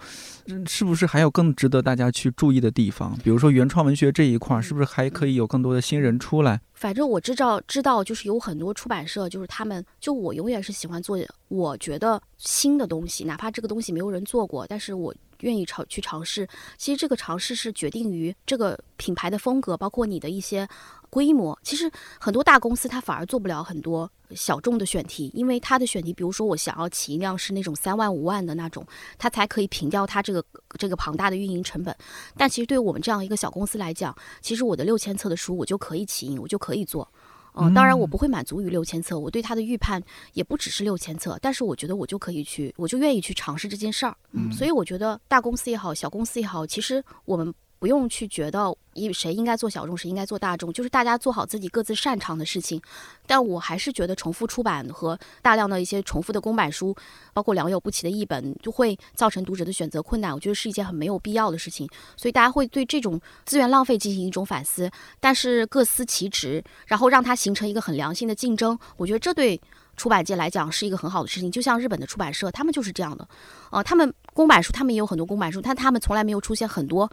[0.66, 3.16] 是不是还有更值得大家去注意的地方？
[3.22, 6.60] 比如说原创文学这一块，是不是还可以有更多的新人出来？
[6.80, 11.18] 反正我知道，知道就是有很多出版社，就是他们，就我永远是喜欢做
[11.48, 16.48] 我觉得新的东西，哪怕这个东西没有人做过，但是我愿意尝去尝试。
[16.78, 20.66] 其实这个尝试是决定于这个品牌的风格，包括你的一些。
[21.10, 28.86] 规模其实很多大公司它反而做不了很多小众的选题，因为它的选题，比如说我想要起一辆是那种三万五万的那种，
[29.18, 30.42] 它才可以平掉它这个
[30.78, 31.94] 这个庞大的运营成本。
[32.36, 37.06] 但其实对于我们这样一个小公司来讲，其实我的六千册的书我就可以起印，我就可以做。
[37.54, 40.00] 嗯，当然我不会满足于六千册，我对它的预判
[40.34, 44.16] 也不只是六千册，但是我觉得我就可以去，我就愿意去尝试这件事儿。
[44.30, 47.52] 嗯，所以我觉得大公司也好，小公司也好，其实我们。
[47.80, 52.80] 不用去觉得一谁应该做小众，谁应该做大众，就是大家做好自己各自擅长的事情。
[53.26, 56.94] 但我还是觉得重复出版和大量的一些重复的公版书，
[57.32, 60.34] 包括良莠不齐的译本，就会造成读者的选择困难。
[60.34, 61.88] 我觉得是一件很没有必要的事情。
[62.18, 68.78] 所以大家会对这种资源浪费进行一种反思，但是各司其职，然后让它形成一个很良性的竞争。
[68.98, 69.58] 我觉得这对
[69.96, 71.50] 出版界来讲是一个很好的事情。
[71.50, 73.26] 就像日本的出版社，他们就是这样的。
[73.70, 77.10] 呃，他们公版书，他们也有很多公版书，但他们从来没有出现很多。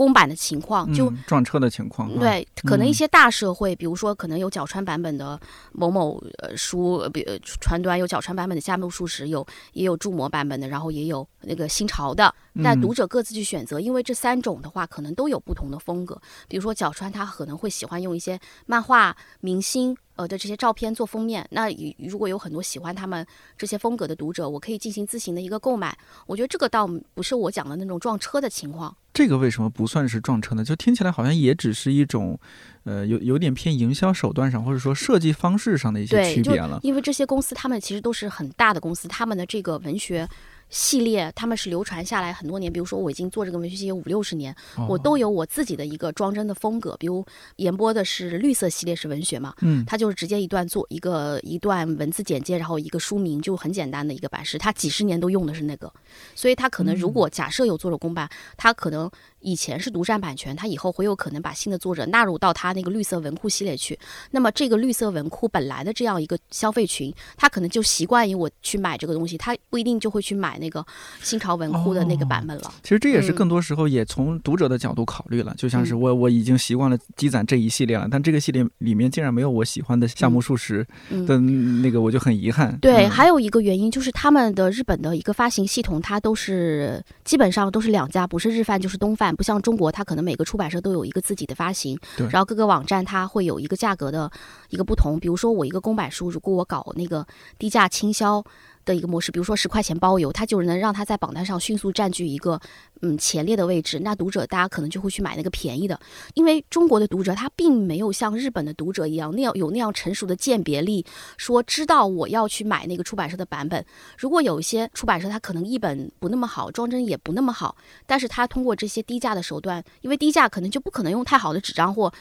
[0.00, 5.38] 公版的情况就撞车的情况，对，可能一些大社会，比如说可能有角川版本的
[5.72, 7.22] 某某呃书，比
[7.60, 12.34] 传端有角川版本的夏目漱石，有也有注模版本的，然后也有那个新潮的，
[12.64, 16.18] 但读者各自去选择，因为这三种的话可能都有不同的风格。
[16.48, 23.26] 比如说角川他可能会喜欢用一些漫画明星呃的这些照片做封面，那如果有很多喜欢他们
[23.58, 25.94] 这些风格的读者，我可以进行自行的一个购买。
[26.24, 28.96] 我觉得这个倒不是我讲的那种撞车的情况。
[29.12, 30.64] 这个为什么不算是撞车呢？
[30.64, 32.38] 就听起来好像也只是一种，
[32.84, 36.78] 呃，有有点偏营销手段上，或者说设计方式上的一些区别了。
[36.82, 40.28] 因为这些公司，他们其实都是很大的公司，他们的这个文学。
[40.70, 44.54] 系列他们是流传下来很多年，比如说我已经做这个文学系列五六十年，
[44.88, 46.96] 我都有我自己的一个装帧的风格。
[46.98, 47.24] 比如
[47.56, 54.56] 演播的是绿色系列是文学嘛，嗯，它就是直接一段做一个一段文字简介，然后一个书名，就很简单的一个版式。
[54.56, 55.92] 它几十年都用的是那个，
[56.34, 59.10] 所以它可能如果假设有做了公版，它可能。
[59.40, 63.98] 以前是独占版权，他以后会有可能把新的作者纳入到他那个绿色文库系列去。
[64.30, 70.84] 那么这个绿色文库本来的这样一个消费群，他可能就习惯于我去买这个东西，他不一定就会去买那个
[71.22, 72.72] 新潮文库的那个版本了。
[72.82, 80.86] 其实这也是更多时候也从读者的角度考虑了，就像是我我已经习惯了积攒这一系列了，但这个系列里面竟然没有我喜欢的夏目漱石
[81.26, 82.76] 的那个，我就很遗憾。
[82.80, 89.29] 对，还有一个原因就是他们的日本的一个发行系统，它都是基本上都是两家，不是日饭就是东饭。
[89.34, 91.98] 不像中国，它可能每个出版社都有一个自己的发行，
[92.30, 94.30] 然后各个网站它会有一个价格的
[94.68, 95.18] 一个不同。
[95.18, 97.26] 比如说我一个公版书，如果我搞那个
[97.58, 98.44] 低价倾销。
[98.84, 102.60] 的一个模式，比如说十块钱包邮，它就能让它在榜单上迅速占据一个
[103.02, 104.00] 嗯前列的位置。
[104.00, 105.98] 那读者大家可能就会去买那个便宜的，
[106.34, 111.04] 因为中国的读者他并没有像日本的读者一样那样有那样成熟的鉴别力，
[111.36, 113.84] 说知道我要去买那个出版社的版本。
[114.18, 117.76] 如果有一些出版社它可能译本不那么好，装帧也不那么好，
[118.06, 122.12] 但是它通过这些低价的手段，因为低价可能就不可能用太好的纸张或。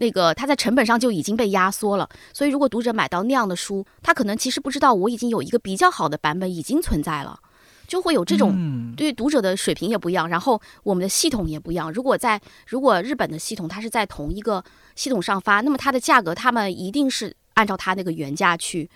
[0.00, 7.40] 那个他在成本上就已经被压缩了，所以如果读者买到那样的书，他可能其实不知道我已经有一个比较好的版本已经存在了，
[7.88, 11.92] 就会有这种对读者的水平也不一样，然后我们的系统也不一样。
[11.92, 14.62] 如果在如果日本的系统它是在同一个
[14.94, 18.88] 系统上发，那么它的价格他们一定是按照它那个原价去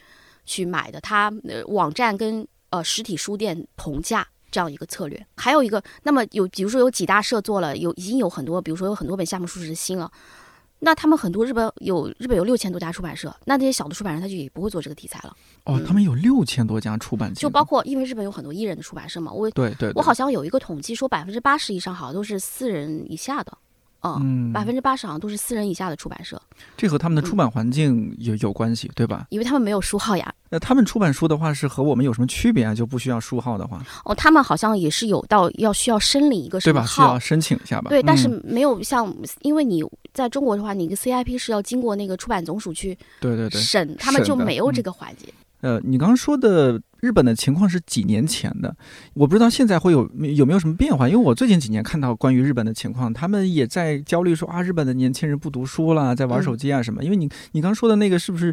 [0.47, 1.33] 去买的，它
[1.67, 5.27] 网站跟呃实体书店同价这样一个策略。
[5.37, 10.09] 还有一个，那么有比如说有几大社做了，有已经有很多，比如说有很多本夏目漱石新了。
[10.85, 15.33] 那他们很多日本有日本有六千多家出版社，那这些小的出版社他就也不会做这个题材了。
[15.65, 19.31] 哦，他们有六千多家出版社，就包括因为日本有很多艺人的出版社嘛。
[19.31, 23.57] 我对对，我好像有一个统计说百分之八十以上好像都是四人以下的。
[24.05, 26.43] 嗯，百分之八十好像都是四人以下的出版社，
[26.77, 29.27] 这和他们的出版环境有有关系，对吧？
[29.31, 30.35] 因为他们没有书号呀。
[30.51, 32.75] 那他们出版书的话，是和我们有什么区别啊？
[32.75, 33.81] 就不需要书号的话？
[34.05, 37.91] 哦，他们好像也是有到要需要申领一个什么号，需要申请一下吧？
[37.91, 45.27] 对，但是没有像，因为你在中国的话，你个 CIP 是要经过那个出版总署去对对对审，他们就没有这个环节。
[45.63, 48.77] 呃，你刚刚说的日本的情况是几年前的，
[49.15, 51.09] 我不知道现在会有有没有什么变化。
[51.09, 57.03] 因为我最近几年看到关于日本的情况，他们也在焦虑说啊，日本的年轻人不读书了，在玩手机啊什么。
[57.03, 58.53] 因为你你刚说的那个是不是，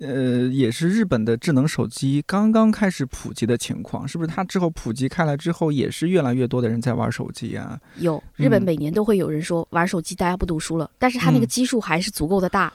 [0.00, 4.06] 呃，也是日本的智能手机刚刚开始普及的情况？
[4.06, 7.78] 是不是它之后普及开来之后，也是越来越多的人在玩手机啊？
[7.98, 12.72] 有，日本每年都会有人说玩手机，大家不读书了，但是它那个基数还是足够的大。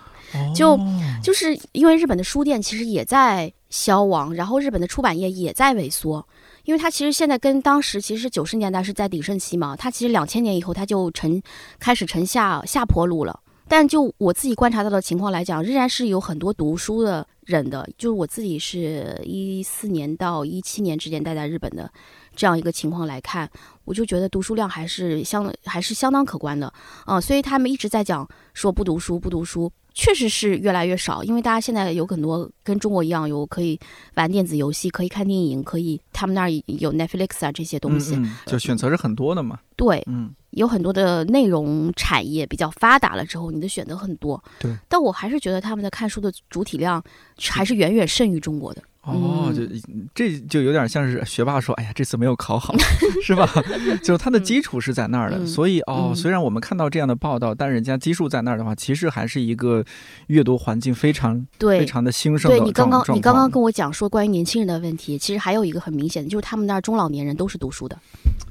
[0.56, 0.80] 就
[1.24, 6.26] 就是因为日本的书店其实也在消亡，然后日本的出版业也在萎缩，
[6.64, 11.42] 因为它其实现在跟当时其实九十年代是在鼎盛期嘛，它其实两千年以后它就成
[11.80, 13.40] 开始成下下坡路了。
[13.66, 21.90] 但就我自己观察到的情况来讲，仍然是有很多读书的人的，就是我自己是一四年到一七年之间待在日本的
[22.36, 23.50] 这样一个情况来看，
[23.86, 26.72] 我就觉得读书量还是相还是相当可观的
[27.06, 29.72] 啊，所以他们一直在讲说不读书不读书。
[29.94, 33.80] 确实是越来越少，因为大家现在有很多跟中国一样，有可以
[34.16, 38.16] 玩电子游戏，可以看电影，可以他们那儿有 Netflix 啊这些东西，
[38.46, 39.60] 就选择是很多的嘛。
[39.76, 44.42] 对，嗯，有很多的内容产业比较发达了之后，你的选择很多。
[44.60, 47.04] 对，但我还是觉得他们的看书的主体量
[47.40, 48.82] 还是远远胜于中国的。
[49.04, 49.64] 哦，就
[50.16, 52.74] 这就有点像是学霸说：“哎呀，这次没有考好，
[53.22, 53.46] 是吧？”
[54.02, 59.84] 就他的基础是在那儿的，所以哦，虽然我们看到这样的报道，但人家基数在那儿的话，其实还是一个
[60.28, 62.50] 阅读环境非常对非常的兴盛。
[62.50, 67.98] 对你刚刚你刚刚跟我讲说关于年轻人的问题，其实还有一个很明显的，就是他们那儿中老年人都是读书的。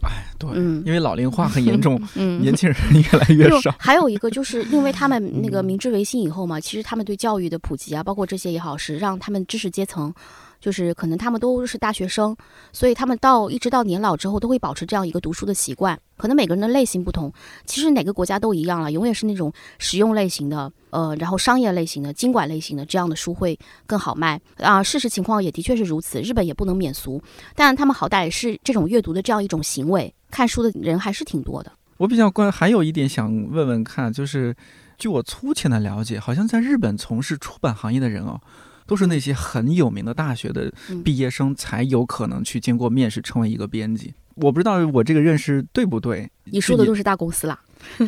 [0.03, 0.51] 哎，对，
[0.85, 3.75] 因为老龄化很严重， 年轻人越来越少。
[3.79, 10.13] 还有一个就是因为他们那个明治维新以后嘛，其实他们对教育的普及啊，包括这些也好，是让他们知识阶层。
[10.61, 12.37] 就是可能他们都是大学生，
[12.73, 15.99] 所以他们到一直到年老之后都会保持这样一个读书的习惯。
[16.17, 17.33] 可能每个人的类型不同，
[17.67, 23.59] 其实哪个国家都一样了，永远是那种实用类型的，呃，然后商业类型的、经管类型的这样的书会
[23.89, 24.81] 更好卖啊。
[24.81, 27.21] 事实情况也的确是如此，日本也不能免俗，
[27.57, 31.71] 但他们好歹是这种阅读的这样一种行为，看书的人还是挺多的。
[31.99, 34.53] 我比较关，还有一点想问问看，就是
[34.99, 38.41] 据我粗浅的了解，好像在日本从事出版行业的人哦。
[38.85, 40.71] 都是那些很有名的大学的
[41.05, 44.13] 毕业生才有可能去经过面试成为一个编辑。
[44.35, 47.59] 我不知道我这个认识对不对，你说的都是大公司啦。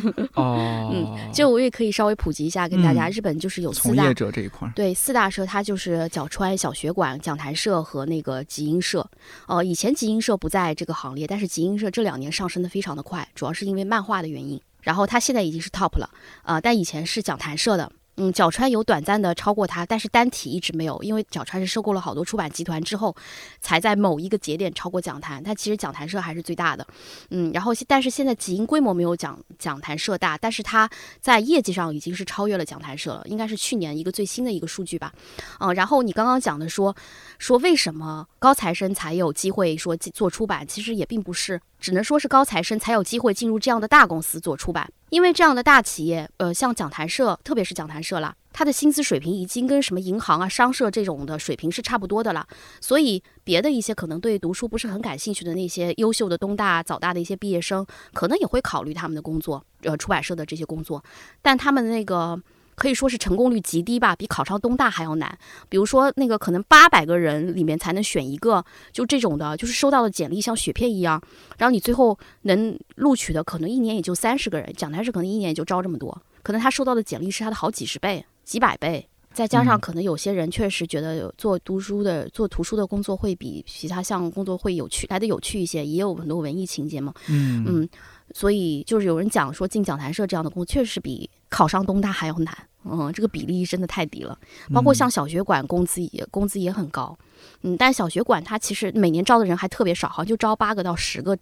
[0.35, 9.07] 哦，嗯，就我也可以稍微普及一下，跟大家，日本就是有四大从业者这一块，对，四大社，它就是角川小学馆、讲谈社和那个集英社。
[9.47, 14.59] 呃，以前集英社不在这个行列，但是集英社这两年上升的非常的快，主要是因为漫画的原因。
[14.81, 16.09] 然后它现在已经是 top 了，
[16.43, 17.91] 呃，但以前是讲谈社的。
[18.17, 23.15] 嗯，角川有短暂的超过它，但是单体一直没有，因为角川是收购了好多出版集团之后，
[23.59, 25.43] 才在某一个节点超过讲坛。
[25.43, 26.87] 它其实讲坛社还是最大的，
[27.29, 30.89] 嗯，然后但是现在集英规模没有讲讲坛社大，但是它
[31.19, 35.11] 在业绩上已经是超越了讲坛社了，应该是去年一个最新的一个数据吧，
[35.59, 36.95] 嗯，然后你刚刚讲的说
[37.37, 41.59] 说为什么高材生才有机会说做出版，其实也并不是。
[41.77, 52.47] 只能说是高材生才有机会进入这样的大公司做出版，因为这样的大企业，呃，像讲坛社，特别是讲坛社啦，他的薪资水平已经跟什么银行啊、商社这种的水平是差不多的了。
[52.81, 61.03] 所以，别的一些可能对读书不是很感兴趣的那些优秀的东大、早大的一些毕业生，可能也会考虑他们的工作，呃，出版社的这些工作，
[61.41, 62.41] 但他们那个。
[62.75, 65.37] 可以说是成功率极低吧，比考上东大还要难。
[65.69, 71.21] 比如说那个可能八百个人里面才能选一个，就这种的，就是收到的简历像雪片一样，
[71.57, 87.13] 然后你最后能录取的可能一年也就三十个人，讲台是可能一年也就招这么多，可能他收到的简历是他的好几十倍、几百倍，再加上可能有些人确实觉得做读书的、做图书的工作会比其他项工作会有趣，来的有趣一些，也有很多文艺情节嘛。
[87.29, 87.89] 嗯嗯。
[88.33, 94.37] 所以就是有人讲说进讲坛社这样的工作确实比考上东大还要难，嗯，这个比例真的太低了。
[94.73, 97.17] 包括像小学馆工资也工资也很高，
[97.61, 101.37] 嗯，但小学馆它其实每年招的人还特别少，好像就招八个到十个，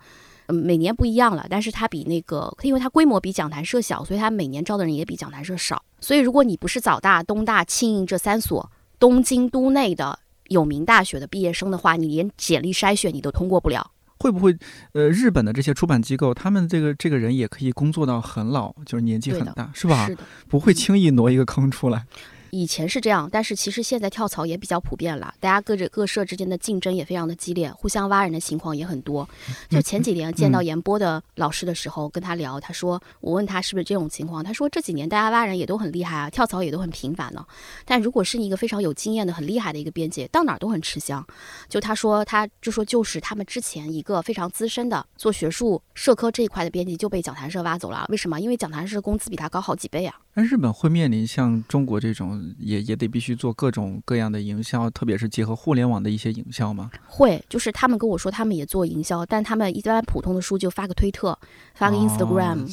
[0.47, 1.47] 嗯，每年不一样了。
[1.49, 5.81] 但是它比那个，因为它规模比讲坛社小，所以它每年招的人也比讲坛社少。
[5.99, 8.69] 所以如果你不是早大、东大、庆应这三所
[8.99, 10.19] 东京都内的
[10.49, 13.89] 有名大学的毕业生的话，你连简历筛选你都通过不了。
[14.23, 14.55] 会不会，
[14.93, 20.09] 呃，日本的这些出版机构，他们这个这个人也可以工作到很老，就是年纪很大，是吧？
[20.47, 22.05] 不会轻易挪一个坑出来。
[22.53, 29.27] 以前是这样，但是其实现在跳槽也比较普遍了，大家各各社之间的竞争也非常的激烈，互相挖人的情况也很多。
[29.71, 37.43] 就前几年见到严波的老师的时候，跟他聊，他说我问他是不是这种情况，他说这几年大家挖人也都很厉害啊，跳槽也都很频繁呢。
[37.85, 41.25] 但如果是一个非常有经验的、很厉害的一个编辑，到哪儿都很吃香。
[41.67, 48.39] 就他说，他就说就是他们之前一个非常资深的做学术社科这一块的编辑就被讲坛社挖走了，为什么？
[48.39, 50.15] 因为讲坛社工资比他高好几倍啊。
[50.35, 52.53] 那日本会面临像中国这种。
[52.57, 56.89] 也也得必须做各种各样的营销，特别是结合互联网的一些营销吗？
[57.07, 61.37] 会，就是他们跟我说他们也做营销，但他们一般普通的书就发个推特，
[61.75, 62.65] 发个 Instagram，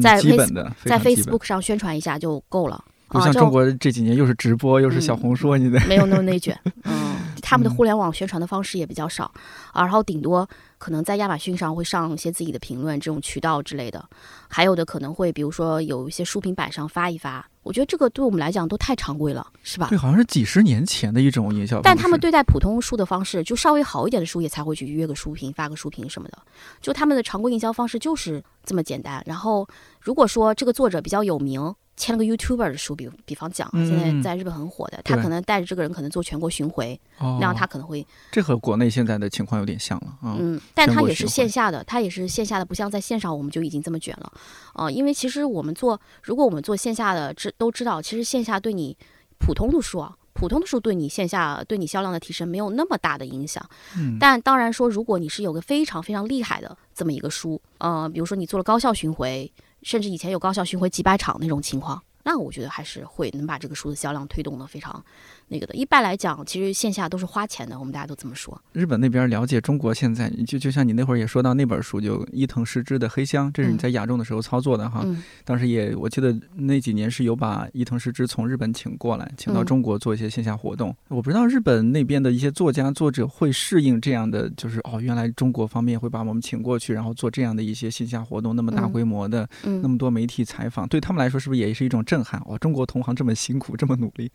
[0.00, 2.84] 在 Face 在 Facebook 上宣传一下就够了。
[3.08, 6.58] 不像中国这几年又是直播又是小红书，你得没有那么内卷。
[6.84, 9.24] 嗯，他们的互联网宣传的方式也比较少
[9.72, 10.48] 啊，然后顶多。
[10.76, 14.08] 可能在亚马逊上会上一些自己的评论，这种渠道之类的，
[14.46, 17.44] 还有的可能会，比如说有一些书评板上发一发。
[17.64, 19.88] 我觉得这个对我们来讲都太常规了，是吧？
[19.88, 21.80] 对，好像是几十年前的一种营销。
[21.82, 26.38] 但他们对待普通书的方式，就稍微好一点的书也才会去约个书评、发个书评什么的。
[26.80, 29.20] 就他们的常规营销方式就是这么简单。
[29.26, 29.66] 然后，
[30.00, 31.74] 如果说这个作者比较有名。
[31.98, 38.06] 签了个 YouTuber 的书，比比方讲，现在在日本很火的，他可能带着这个人可能做全国巡回，那样他可能会。
[38.30, 44.32] 这和国内现在的情况有点像了嗯，但他也是线下的，他也是线下的，不像在线上我们就已经这么卷了。
[44.74, 48.96] 啊，因为其实我们做，如果我们做线下的，知都知道，其实线下对你
[49.38, 53.68] 普通的书啊，普通的书对你线下对你销量的提升没有那么大的影响。
[53.96, 54.16] 嗯。
[54.20, 59.52] 但当然说，如果你是有个非常非常厉害的这么一个书，呃，比如说你做了高校巡回。
[59.88, 65.02] 甚至以前有高校巡回几百场那种情况，那我觉得还是会能把这个书的销量推动的非常。
[65.48, 68.60] 那个的，一般来讲，其实线下都是花钱的，我们大家都这么说。
[68.72, 75.04] 日本那边了解中国现在，就就像你那会儿也说到那本书，就伊藤诗织的《黑箱》，这是你在亚中的时候操作的哈。
[75.44, 80.94] 当时也我记得那几年是有把伊藤诗织从日本请过来，请到中国做一些线下活动。
[81.08, 92.42] 我不知道日本那边的一些作家作者会适应这样的，就是哦，原来中国方面会把我们请过去，然后做这样的一些线下活动，那么大规模的，那么多媒体采访，对他们来说是不是也是一种震撼？
[92.46, 94.30] 哇，中国同行这么辛苦，这么努力。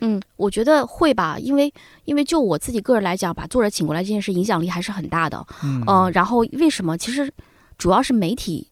[0.00, 1.74] 嗯，我觉得会吧，因为
[2.04, 5.44] 因为就我自己个人来讲，把作者请过来这件事影响力还是很大的。
[5.64, 6.96] 嗯，然后为什么？
[6.96, 7.28] 其实
[7.76, 8.68] 主要是媒体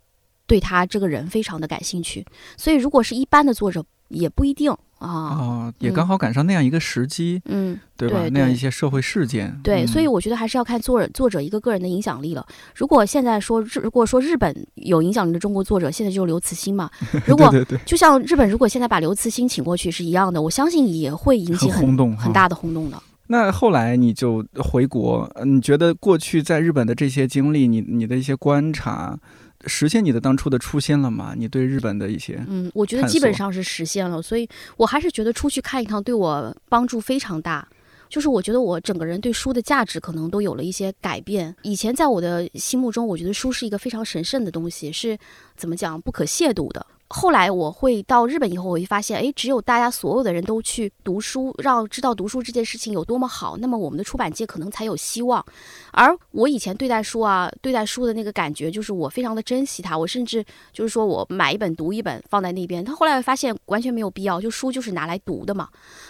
[0.47, 2.25] 对他这个人非常的感兴趣，
[2.57, 4.73] 所以如果是一般的作者，也不一定。
[5.03, 8.21] 啊，也刚好赶上那样一个时机，嗯，对吧？
[8.31, 12.47] 那样一些社会事件，对，所以我觉得还是要看作者作者一个个人的影响力了。
[12.75, 16.89] 如果现在说日，如果说日本有影响力的中国作者，现在就是刘慈欣嘛。
[17.27, 17.53] 如果
[17.85, 23.03] 就像日本，如果现在把刘慈欣请过去是一样的，我相信也会引起很轰动、很大的轰动的。
[23.27, 29.19] 那后来你就回国，你觉得过去在日本的这些经历，你你的一些观察？
[29.67, 31.35] 实现你的当初的初心了吗？
[31.37, 37.67] 你对日本的一些，嗯，我觉得基本上是实现了，所以我还是觉得出去看一趟对我帮助非常大。
[38.09, 41.57] 就是我觉得我整个人对书的价值可能都有了一些改变。
[41.63, 45.17] 以前在我的心目中，我觉得书是一个非常神圣的东西，是
[45.57, 46.87] 怎么讲不可亵渎的。
[47.15, 55.45] 后来我会到日本以后，我会发现，哎，只有大家所有的人都去读书，让知道读书这件事情有多么好，那么我们的出版界可能才有希望。
[55.93, 60.43] 而我以前对待书啊，对待书的那个感觉，就是我非常的珍惜它，我甚至
[60.73, 62.83] 就是说我买一本读一本放在那边。
[62.83, 65.69] 他后来发现完全没有必要，就书就是拿来读的嘛，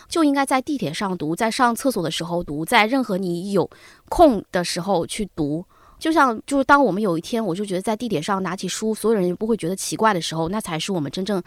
[0.09, 3.68] 就应该在地铁上读，在上厕所的时候读，在任何你有
[4.09, 5.64] 空的时候去读。
[6.03, 11.40] 就像就是当我们有一天，我就觉得在地铁上拿起书，所有人不会觉得奇怪的时候，那才是我们真正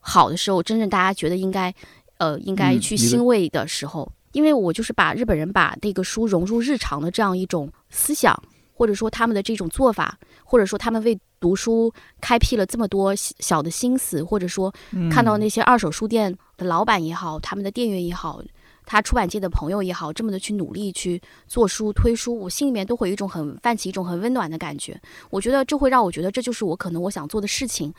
[0.00, 1.72] 好的时候，真正大家觉得应该，
[2.18, 4.10] 呃，应该去欣慰的时候。
[4.32, 8.36] 因为我就是把日本人把那个书融入日常的这样一种思想，
[8.74, 14.74] 或者说他们的这种做法，或者说他们为读书开辟了这么多小的心思，或者说
[15.08, 18.42] 看到那些二手书店的老板也好，他们的店员也好。
[18.90, 25.00] 他出版界的朋友也好，这么的去努力去做书推书，我心里面都会有一种很泛起一种很温暖的感觉。
[25.30, 27.94] 我觉得这会让我觉得这就是我可能我想做的事情，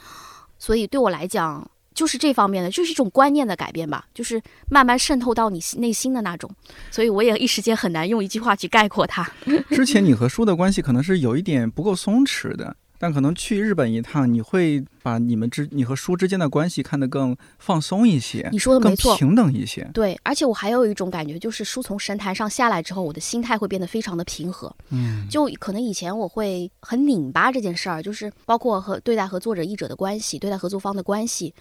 [0.60, 1.66] 所以对我来讲
[1.96, 6.52] 就是这方面的，就是一种观念的改变吧，就是慢慢渗透到你内心的那种。
[6.90, 9.26] 所以我也一时间很难用一句话去概括它。
[9.72, 12.76] 之前你和书的关系可能是有一点不够松弛的。
[13.02, 18.48] 但可能去日本一趟，你会把你们之你和书之间的关系看得更放松一些。
[18.52, 19.90] 你说的没错，平等一些。
[19.92, 24.72] 对，而且我还有一种感觉，就是书从神坛上下来之后，我的心态会变得非常的平和。
[24.92, 31.52] 嗯，就可能以前我会很拧巴这件事儿，就是包括和对待和作者译者的关系，对待合作方的关系，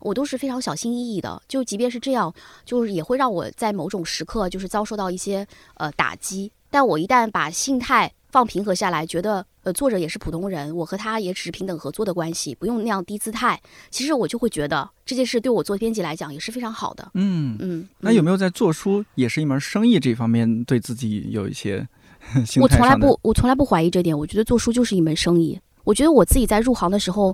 [0.00, 1.42] 我都是非常小心翼翼的。
[1.48, 2.30] 就即便是这样，
[2.66, 5.46] 就是也会让我在某种时刻就是遭受到一些
[5.76, 6.52] 呃打击。
[6.70, 13.60] 但我一旦把心态放平和下来，觉得呃作者也是普通人，我和他也只是平等合作的关系，不用那样低姿态。
[13.88, 17.08] 其实我就会觉得这件事对我做编辑来讲也是非常好的。
[17.14, 17.88] 嗯嗯。
[18.00, 21.86] 那有没有在做书也是一门生意这方面对自己有一些
[22.60, 24.18] 我从来不，我从来不怀疑这点。
[24.18, 25.58] 我觉得做书就是一门生意。
[25.84, 27.32] 我觉得我自己在入行的时候，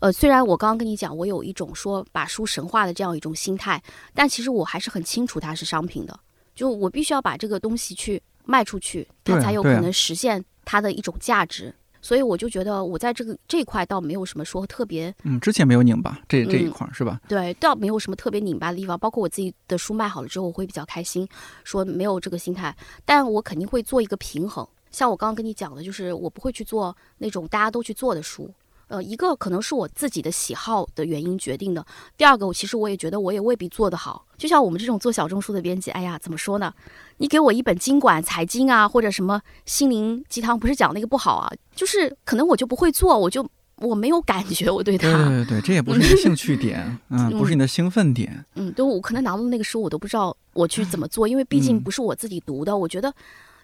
[0.00, 3.82] 呃，虽然我刚刚跟你讲，我有一种说把书神化的这样一种心态，
[4.12, 6.20] 但其实我还是很清楚它是商品的。
[6.54, 8.22] 就我必须要把这个东西去。
[8.50, 11.74] 卖出去，它才有可能实现它的一种价值。
[12.00, 15.12] 所以我就觉得，我在这个这一块倒没有什么说特别。
[15.24, 17.20] 嗯，之前没有拧巴这这一块是吧？
[17.26, 18.96] 对，倒没有什么特别拧巴的地方。
[18.96, 21.26] 包括我自己的书卖好了之后，我会比较开心，
[21.64, 22.74] 说没有这个心态。
[23.04, 24.66] 但我肯定会做一个平衡。
[24.92, 28.48] 像我刚刚跟你讲的，就是我不会去做那种大家都去做的书。
[28.88, 31.84] 呃，一个可能是我自己的喜好的原因决定的。
[32.16, 34.24] 第二个，我其实我也觉得我也未必做得好。
[34.36, 36.72] 就像我们这种做小众书的编辑，哎呀，怎么说呢？
[37.18, 45.12] 你给我一本经管财经啊，或者什么心灵鸡汤，不是讲那个不好啊，就是可能我就不会做，我就我没有感觉，我对它。
[45.12, 48.44] 对对对，这也不是你的兴趣点， 嗯，不是你的兴奋点。
[48.54, 53.12] 嗯，对我可能拿到那个书，我都不知道我去怎么做，因为毕竟不是我自己读的，我觉得。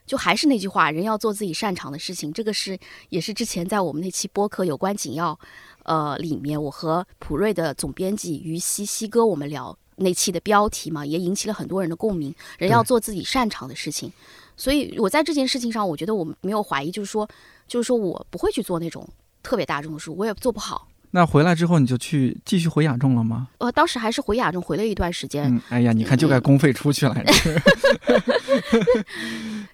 [0.07, 2.33] 就还是那句话，人要做自己擅长的事情。
[2.33, 2.79] 这个是
[3.09, 5.39] 也是之前在我们那期播客有关紧要，
[5.85, 12.35] 呃，里面我和普瑞的总编辑于西西哥我们聊那期的标题嘛，也引起了很多人的共鸣。
[12.59, 14.13] 人要做自己擅长的事情，
[14.57, 17.29] 所以我在这件事情上，我觉得我没有怀疑，就是说，
[17.67, 19.09] 就是说我不会去做那种
[19.43, 20.87] 特别大众的书，我也做不好。
[21.17, 23.47] 那回来之后你就去继续回雅众了吗？
[23.59, 25.45] 呃，当时还是回雅众回了一段时间。
[25.45, 27.15] 嗯，哎呀，你看就该公费出去了。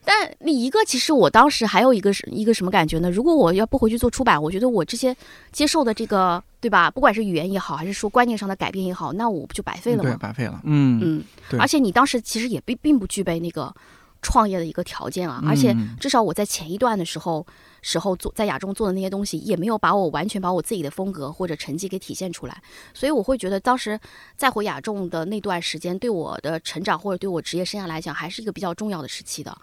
[0.05, 3.11] 但你一个，其实我当时还有一个是一个什么感觉呢？
[3.11, 5.17] 如果我要不回去做出版，我觉得我这些
[5.51, 6.91] 接受的这个，对吧？
[6.91, 10.11] 不管是语言也好，还是说观念上的改变也好，那我不就白费了吗？
[10.11, 10.61] 对，白费了。
[10.65, 11.59] 嗯嗯，对。
[11.59, 13.75] 而且你当时其实也并并不具备那个。
[14.23, 17.47] 创业的一个条件啊，而且至少我在前一段的时候，
[17.83, 22.63] 时候做在亚中做的那些东西，也没有把我完全把我自己的风格或者成绩给体现出来，
[22.93, 23.99] 所以我会觉得当时
[24.37, 29.57] 再回亚中的那段时间，对我的成长或者对我职业生涯来讲，还是一个比较重要的时期的。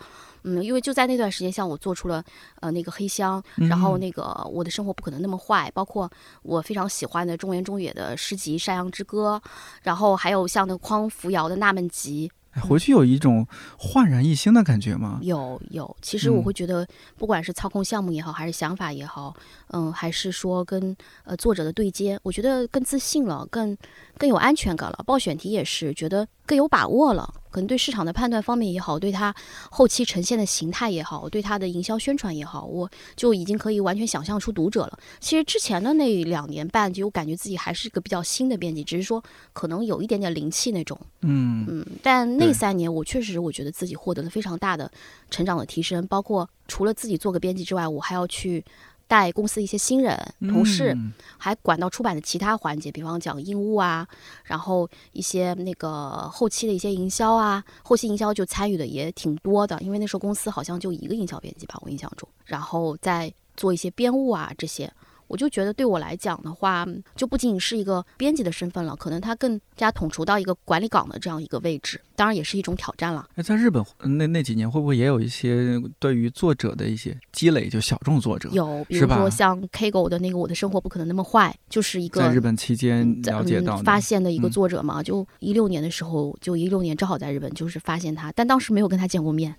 [0.43, 2.24] 嗯，因为就在那段时间，像我做出了
[2.62, 6.10] 呃那个黑箱，然后那个我的生活不可能那么坏，包括
[6.41, 9.41] 我非常喜欢的中原中野的诗集《山羊之歌》，
[9.84, 12.32] 然后还有像那匡扶摇的《纳闷集》。
[12.62, 13.47] 回去有一种
[13.78, 15.20] 焕然一新的感觉吗？
[15.22, 16.88] 有有，其实我会觉得，
[17.18, 19.36] 不管是操控项目也好，还是想法也好，
[19.70, 23.78] 嗯，还是说跟呃作者的对接，我觉得更自信了，更
[24.18, 25.03] 更有安全感了。
[25.05, 27.34] 报选题也是觉得更有把握了。
[27.49, 29.34] 可能对市场的判断方面也好，对它
[29.72, 34.99] 后期呈现的形态也好，对它的营销宣传也好，我就已经可以完全想象出读者了。
[35.20, 40.99] 其实之前的那两年半，就我感觉自己还是一个比较新的编辑，只是说可能有一点点灵气那种。
[41.22, 41.86] 嗯嗯。
[42.03, 44.91] 但那三年，我确实我觉得自己获得了非常大的
[45.32, 48.63] 成长的提升，包括除了自己做个编辑之外，我还要去
[49.08, 54.08] 带公司一些新人同事，嗯还管到出版的其他环节，比方讲印务啊，
[54.43, 64.91] 然后一些那个后期的一些营销啊，后期营销就参与的也挺多的，因为那时候公司好像就一个营销编辑吧，我印象中，然后再做一些编务啊这些。
[65.28, 73.28] 我就觉得对我来讲的话，就不仅仅是一个编辑的身份了，可能它更加统筹到一个管理岗的这样一个位置，当然也是一种挑战了。
[73.36, 78.49] 那，在日本那那几年，会不会也有一些对于作者的一些积累，就小众作者？
[78.51, 89.55] 有，比如说像 KGO 的那个《我的生活不可能那么坏》，就是一个在日本期间在了解到，嗯、发现的一个嗯作者嘛，就一六年的时候，就一六年正好在日本，就是发现他，但当时没有跟他见过面，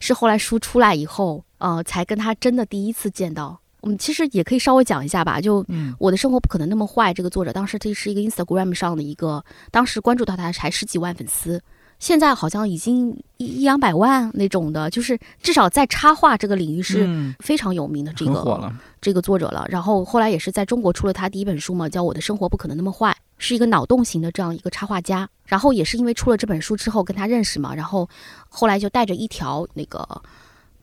[0.00, 3.61] 是后来书出来以后，呃，才跟他真的第一次见到。
[3.82, 7.12] 我们其实也可以稍微讲一下吧，就嗯我的生活不可能那么坏。
[7.12, 11.60] 这个作者当时这是一个 Instagram 上的一个，当时关注到他才十几万粉丝，
[11.98, 19.66] 现在好像已经一一两百万那种的，就是至少在插画这个领域是嗯非常有名的这个、这个作者了。
[19.68, 25.28] 然后后来也是在中国出了他第一本书嘛，叫《我的生活不可能那么坏》，是一个脑洞型的这样一个插画家。
[25.44, 28.08] 然后也是因为出了这本书之后跟他认识嘛，然后
[28.48, 30.06] 后来就带着一条那个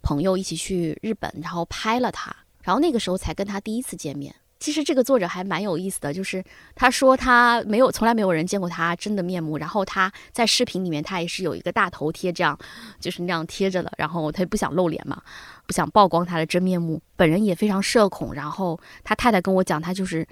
[0.01, 4.33] 朋友一起去日本，然后拍了他，然后那个时候才跟他第一次见面。
[4.59, 6.43] 其实这个作者还蛮有意思的，就是
[6.75, 12.59] 他说他没有从来没有人见过他真的面目，然后他在视频里面他也是有一个大头贴，这样
[12.99, 15.21] 就是那样贴着的，然后他也不想露脸嘛，
[15.65, 20.27] 不想曝光他的真面目，本人也非常社恐，然后他太太跟我讲，他就是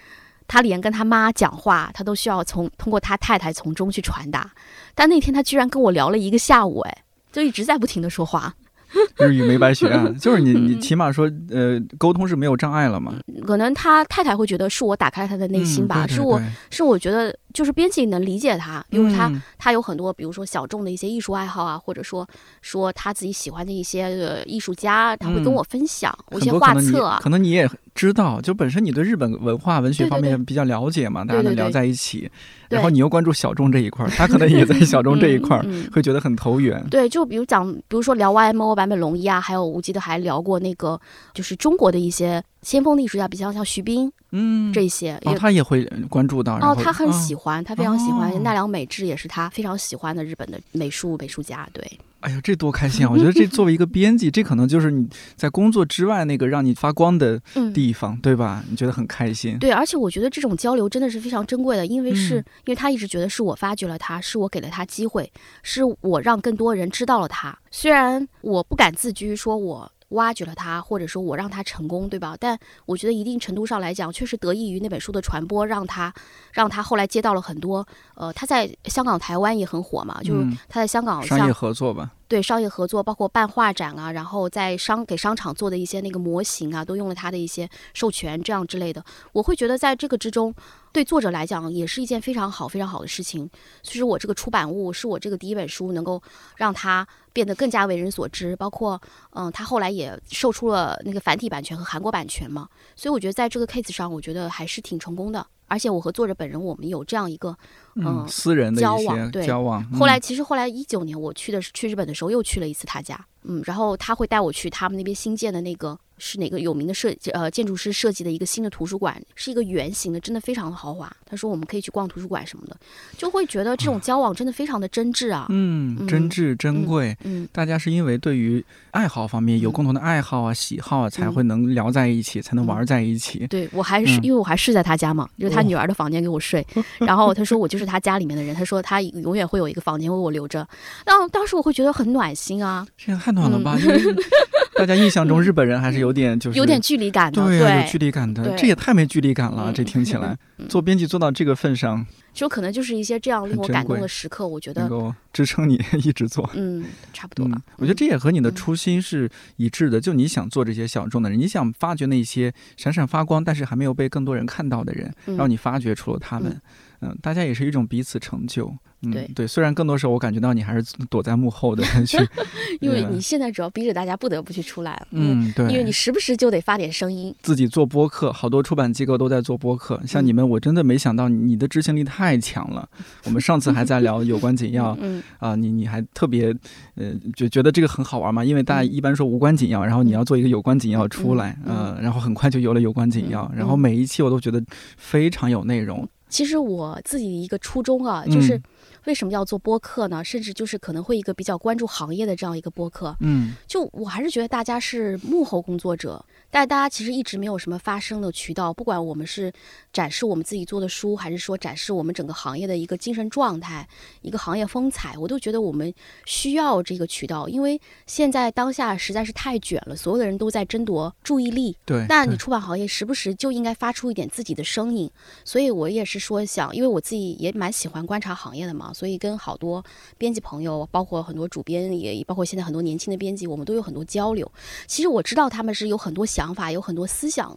[0.45, 4.51] 他连跟他妈讲话，他都需要从通过他太太从中去传达，
[4.93, 8.53] 但那天他居然跟我聊了一个下午，哎，就一直在不停的说话，
[9.18, 10.68] 日语没白学啊， 就是你嗯。
[10.68, 13.14] 你起码说呃沟通是没有障碍了嘛，
[13.46, 19.42] 可能他太太会觉得是我打开了他的内心吧，嗯对对是我是我觉得就是编辑能理解他，比如他、嗯。
[19.58, 22.28] 他有很多，比如说小众的一些艺术爱好啊，或者说
[22.62, 27.20] 说他自己喜欢的一些呃艺术家，他会跟嗯我分享、我一些画册啊。
[27.22, 32.30] 可能你也知道，就本身你对日本文化文学方面比较了解嘛，大家能聊在一起，
[32.70, 36.82] 对然后你又关注小众这一块儿，他可能也在小众这一块儿，会觉得很投缘。
[36.90, 41.01] 对，就比如讲，比如说聊 YMO 版本龙一啊，还有我记得还聊过那个，
[41.34, 44.13] 就是中国的一些先锋的艺术家，比较像徐冰。
[44.40, 51.68] 嗯，这些，哦，也他也会关注到，然哦，后他很啊喜欢，他非常喜欢哦奈良美智，也是他非常喜欢的日本的美术美术家。
[51.74, 51.84] 对，
[52.20, 53.10] 哎呀，这多开心啊！
[53.12, 58.64] 我觉得 这作为一个编辑，这可能就是你在工作之外那个让你发光的嗯，地方，对吧？
[58.70, 59.58] 你觉得很开心？
[59.60, 65.32] 对，而且我觉得这种交流真的是非常珍贵的，因为是、嗯因为他一直觉得是我发掘了他，是我给了他机会，
[65.64, 67.58] 是我让更多人知道了他。
[67.72, 72.36] 虽然我不敢自居，说我挖掘了他，或者说我让他成功，对吧？
[72.39, 76.14] 但我觉得一定程度上来讲，确实得益于那本书的传播，让他
[76.51, 77.86] 让他后来接到了很多，
[78.16, 89.03] 呃，他在香港、台湾也很火嘛，就是嗯他在香港商业合作吧，对商业合作，包括办画展啊，然后在商给商场做的一些那个模型啊，都用了他的一些授权这样之类的。
[89.34, 90.53] 我会觉得在这个之中，
[90.93, 93.49] 对作者来讲也是一件非常好、非常好的事情。
[93.84, 96.22] 其实我这个出版物是我这个第一本书，能够
[96.55, 97.05] 让它
[97.38, 99.00] 变得更加为人所知，包括
[99.36, 102.68] 嗯，他后来也售出了那个繁体版权和韩国版权嘛。
[102.96, 105.46] 所以我觉得在这个 case 上，我觉得还是挺成功的。
[105.68, 107.56] 而且我和作者本人，我们有这样一个
[107.94, 109.84] 嗯，嗯私人的交往对交往。
[109.92, 121.11] 后来嗯其实后来一九年我去的是去日本的时候又去了一次他家，嗯，然后他会带我去他们那边新建的那个是哪个有名的设计呃建筑师设计的一个新的图书馆，是一个圆形的，真的非常的豪华。
[121.26, 122.78] 他说我们可以去逛图书馆什么的，
[123.18, 127.15] 就会觉得这种交往真的非常的真挚啊，嗯，嗯真挚珍贵。
[127.24, 133.45] 嗯大家是因为对于爱好方面有嗯共同的爱好啊、喜好啊，才嗯会能聊在一起，才能嗯玩在一起。
[133.47, 136.65] 对我还是、嗯因为我还睡在他家嘛，就是他哦女儿的房间给我睡，
[136.99, 140.68] 然后他说我就是他家里面的人，他说他永远会有一个房间为我留着，
[141.05, 143.78] 然后当时我会觉得很暖心啊，这也太暖了吧！
[144.78, 149.71] 大家印象中日本人还是有点就是嗯有点距离感的，对啊，有距，离感的，这也太没距离感了。
[149.71, 149.73] 嗯。
[149.73, 150.38] 这听起来。
[150.57, 150.67] 嗯。
[150.67, 156.49] 做编辑做到这个份上，就可能就是一些这样令我感动的时刻，我觉得能够支撑你一直做。
[156.55, 157.57] 嗯差不多吧。
[157.57, 158.55] 嗯，，我觉得这也和你的嗯。
[158.55, 165.38] 初心是一致的，就你想做这些小众的人，你想发掘那些闪闪发光但是还没有被更多人看到的人，嗯。
[165.38, 166.59] 让你发掘出了他们。
[167.02, 168.74] 嗯，大家也是一种彼此成就。
[169.04, 172.18] 嗯，对虽然更多时候我感觉到你还是躲在幕后的去，
[172.82, 180.02] 因为你现在主要逼着大家不得不去出来了，嗯，嗯，对，因为你时不时就得发点声音，自己做播客，好多出版机构都在做播客。
[180.08, 182.89] 像嗯你们，我真的没想到你的执行力太强了。
[183.26, 186.48] 我们上次还在聊有关紧要 嗯啊，你你还特别
[186.95, 194.60] 呃，就觉得这个很好玩嘛，因为大家嗯一般说无关紧要，然后你要做一个有关紧要出来，嗯呃，然后很快就有了有关紧要，嗯然后每一期我都觉得
[194.98, 196.10] 非常有内容。
[196.30, 198.61] 其实我自己的一个初衷啊，就是
[199.08, 200.24] 为什么要做播客呢？
[200.24, 203.16] 甚至就是可能会一个比较关注行业的这样一个播客。
[203.22, 206.24] 嗯，就我还是觉得大家是幕后工作者。
[206.49, 209.51] 但大家其实一直没有什么发声的渠道，不管我们是
[209.91, 213.88] 展示我们自己做的书，还是说展示我们整个行业的一个精神状态、
[214.22, 215.93] 一个行业风采，我都觉得我们
[216.26, 221.76] 需要这个渠道，因为现在当下实在是太卷了，所有的人都在争夺注意力。
[221.86, 225.12] 对，那你出版行业时不时就应该发出一点自己的声音。
[225.43, 229.86] 所以我也是说想，因为我自己也蛮喜欢观察行业的嘛，所以跟好多
[230.18, 234.52] 编辑朋友，包括很多主编，也包括现在很多年轻的编辑，我们都有很多交流。
[234.88, 237.56] 其实我知道他们是有很多想法，有很多思想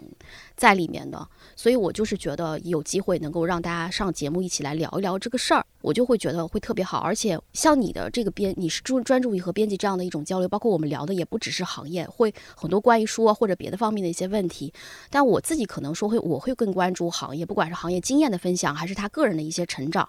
[0.61, 6.98] 在里面的，所以我就是觉得有机会能够让大家上节目一起来聊一聊这个事儿，我就会觉得会特别好。
[6.98, 14.70] 而且像你的这个编，你是专专注于和编辑这样的一种交流，包括我们聊的也不只是行业，会很多关于书啊或者别的方面的一些问题。
[15.08, 20.06] 但我自己可能说会，我会更关注行业，不管是行业经验的分享，还是他个人的一些成长。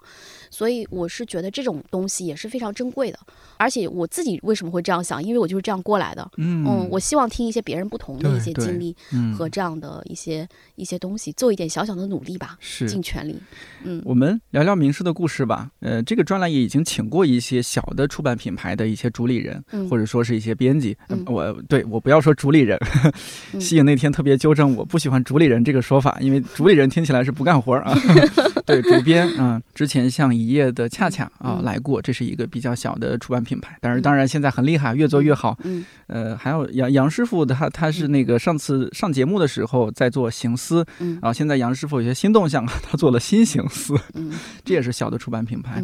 [0.50, 3.18] 所以我是觉得这种东西也是非常珍贵的。
[3.56, 5.24] 而且我自己为什么会这样想？
[5.24, 6.30] 因为我就是这样过来的。
[6.36, 8.94] 嗯，我希望听一些别人不同的一些经历
[9.38, 10.41] 和这样的一些
[10.76, 13.40] 一些东西，做一点小小的努力吧，是尽全力。
[13.84, 15.70] 嗯，我们聊聊名师的故事吧。
[15.80, 20.96] 呃，这个专栏也已经请过一些小的出版品牌的一些主理人，或者说是一些编辑。
[21.26, 22.80] 我对我不要说主理人，
[23.60, 27.94] 西影那天特别纠正我不喜欢主理人这个说法，因为主理人听起来是不干活啊。
[28.66, 35.58] 对，主编啊，之前像一页的恰恰啊来过，这是一个比较小的出版品牌，但是当然现在很厉害，越做越好。
[35.64, 44.32] 嗯，呃，还有杨杨师傅，他他是那个上次上节目的时候在做行思，嗯，然后现在杨师傅有些新动向， 他做了新行思，嗯，
[44.64, 45.84] 这也是小的出版品牌。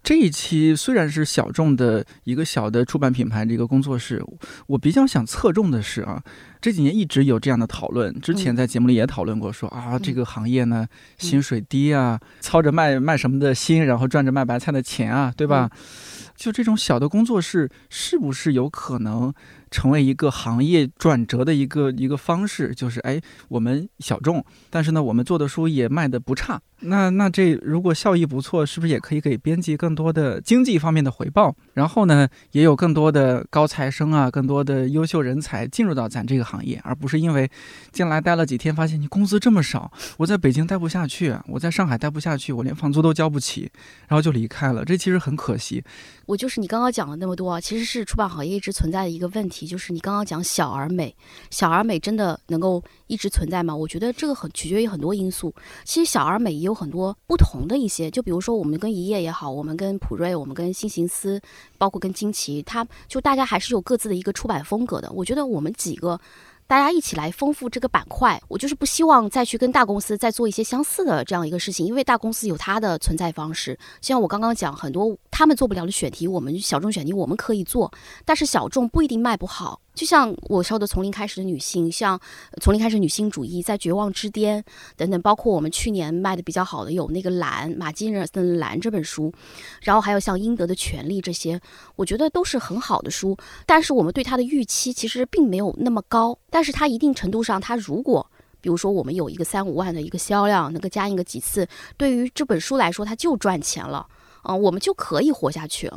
[0.00, 4.24] 这一期虽然是小众的一个小的出版品牌这个工作室，
[4.68, 6.22] 我比较想侧重的是啊，
[6.62, 10.86] 这几年一直有这样的讨论，之前在节目里也讨论过，说啊这个行业呢
[11.18, 15.68] 薪水低啊，操着卖卖什么的心，然后赚着卖白菜的钱啊，对吧？
[16.36, 19.34] 就这种小的工作室，是不是有可能？
[19.70, 26.60] 成为一个行业转折的一个一个方式，就是哎，我们小众，但是呢，我们做的书也卖的不差。
[26.80, 31.54] 那那这如果效益不错，是不是也可以给编辑更多的经济方面的回报？
[31.74, 37.50] 然后呢，也有更多的高材生啊，更多的优秀人才进入到咱这个行业，而不是因为
[37.90, 43.70] 进来待了几天，发现你工资这么少，我在北京待不下去，我在上海待不下去，我连房租都交不起，
[44.06, 44.84] 然后就离开了。
[44.84, 45.82] 这其实很可惜。
[46.26, 49.66] 我就是你刚刚讲了那么多，其实是出版行业一直存在的一个问题。
[49.66, 51.14] 就是你刚刚讲小而美，
[51.50, 53.74] 小而美真的能够一直存在吗？
[53.74, 55.52] 我觉得这个很取决于很多因素。
[55.84, 61.40] 其实小而美也有很多不同的一些，就比如说我们跟一页也好，我们跟普瑞，我们跟新行思，
[61.78, 65.10] 包括跟惊奇，他就大家还是有各自的一个出版风格的。
[65.12, 66.20] 我觉得我们几个。
[66.68, 73.78] 大家一起来丰富这个板块，我就是不希望再去跟大公司再做一些相似的这样一个事情，因为大公司有它的存在方式。
[74.02, 77.90] 像我刚刚讲，很多他们做不了的选题，我们小众选题我们可以做，
[78.26, 79.80] 但是小众不一定卖不好。
[79.98, 82.18] 就像我说的，从零开始的女性，像
[82.62, 84.64] 从零开始女性主义，在绝望之巅
[84.96, 89.32] 等等，包括我们去年卖的比较好的有那个蓝马金尔森《蓝》这本书，
[89.82, 91.60] 然后还有像应得的权利这些，
[91.96, 93.36] 我觉得都是很好的书。
[93.66, 98.24] 但是我们对它的预期其实并没有那么高，但是它一定程度上，它如果
[98.60, 104.06] 比如说我们有一个三五万的一个销量，能够加印个几次，对于这本书来说，它就赚钱了，
[104.44, 105.90] 嗯，我们就可以活下去。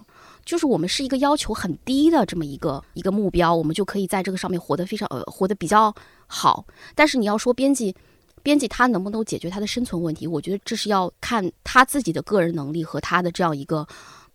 [0.46, 5.94] 就是我们是一个要求很低的这么一个一个目标，我们就可以在这个上面活得非常呃活得比较
[6.28, 6.66] 好。
[6.96, 7.96] 但是你要说编辑，
[8.44, 10.26] 编辑他能不能解决他的生存问题？
[10.26, 13.88] 我觉得这是要看他自己的个人能力和他的这样一个，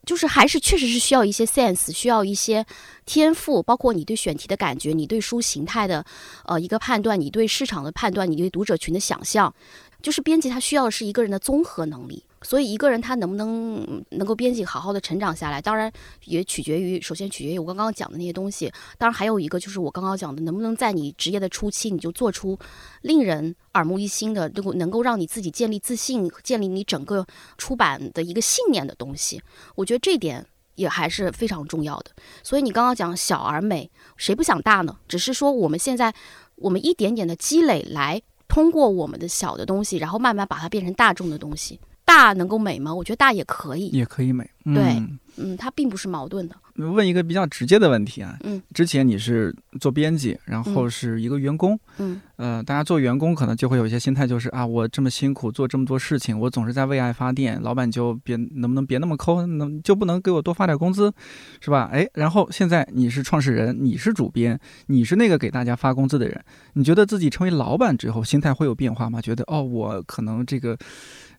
[0.05, 2.65] 就是还是确实是需要一些 sense，需要一些
[3.05, 6.05] 天赋，包括你对选题的感觉，你对书形态的
[6.45, 9.53] 呃一个判断，你对市场的判断，你对读者群的想象，
[10.01, 12.23] 就是编辑他需要的是一个人的综合能力。
[12.43, 15.91] 所以一个人他能不能能够编辑好好的成长下来，当然
[16.25, 18.71] 也取决于，首先取决于我刚刚讲的那些东西。
[18.99, 22.57] 当然还有一个就是我刚刚讲的，能不能在你职业的初期你就做出
[23.03, 27.27] 令人耳目一新的，能够能够让你自己建立自信、建立你整个
[27.57, 29.43] 出版的一个信念的东西。
[29.75, 32.11] 我觉得这点也还是非常重要的。
[32.43, 34.97] 所以你刚刚讲小而美，谁不想大呢？
[35.09, 36.15] 只是说我们现在
[36.57, 41.81] 我们一点点的积累，来通过我们的小的东西，然后慢慢把它变成大众的东西。
[42.07, 42.95] 大能够美吗？
[42.95, 44.49] 我觉得大也可以，也可以美。
[44.65, 45.01] 对，
[45.37, 46.57] 嗯，它并不是矛盾的。
[46.77, 61.13] 问一个比较直接的问题啊，嗯，之前你是做编辑，然后是一个员工，嗯，呃，大家做员工可能就会有一些心态，就是啊，我这么辛苦做这么多事情，我总是在为爱发电，老板就别能不能别那么抠，能就不能给我多发点工资，
[61.61, 61.89] 是吧？
[61.93, 66.45] 哎，然后现在你是创始人，你是主编，你是那个给大家发工资的人，
[66.75, 69.21] 你觉得自己成为老板之后，心态会有变化吗？
[69.23, 70.77] 觉得哦，我可能这个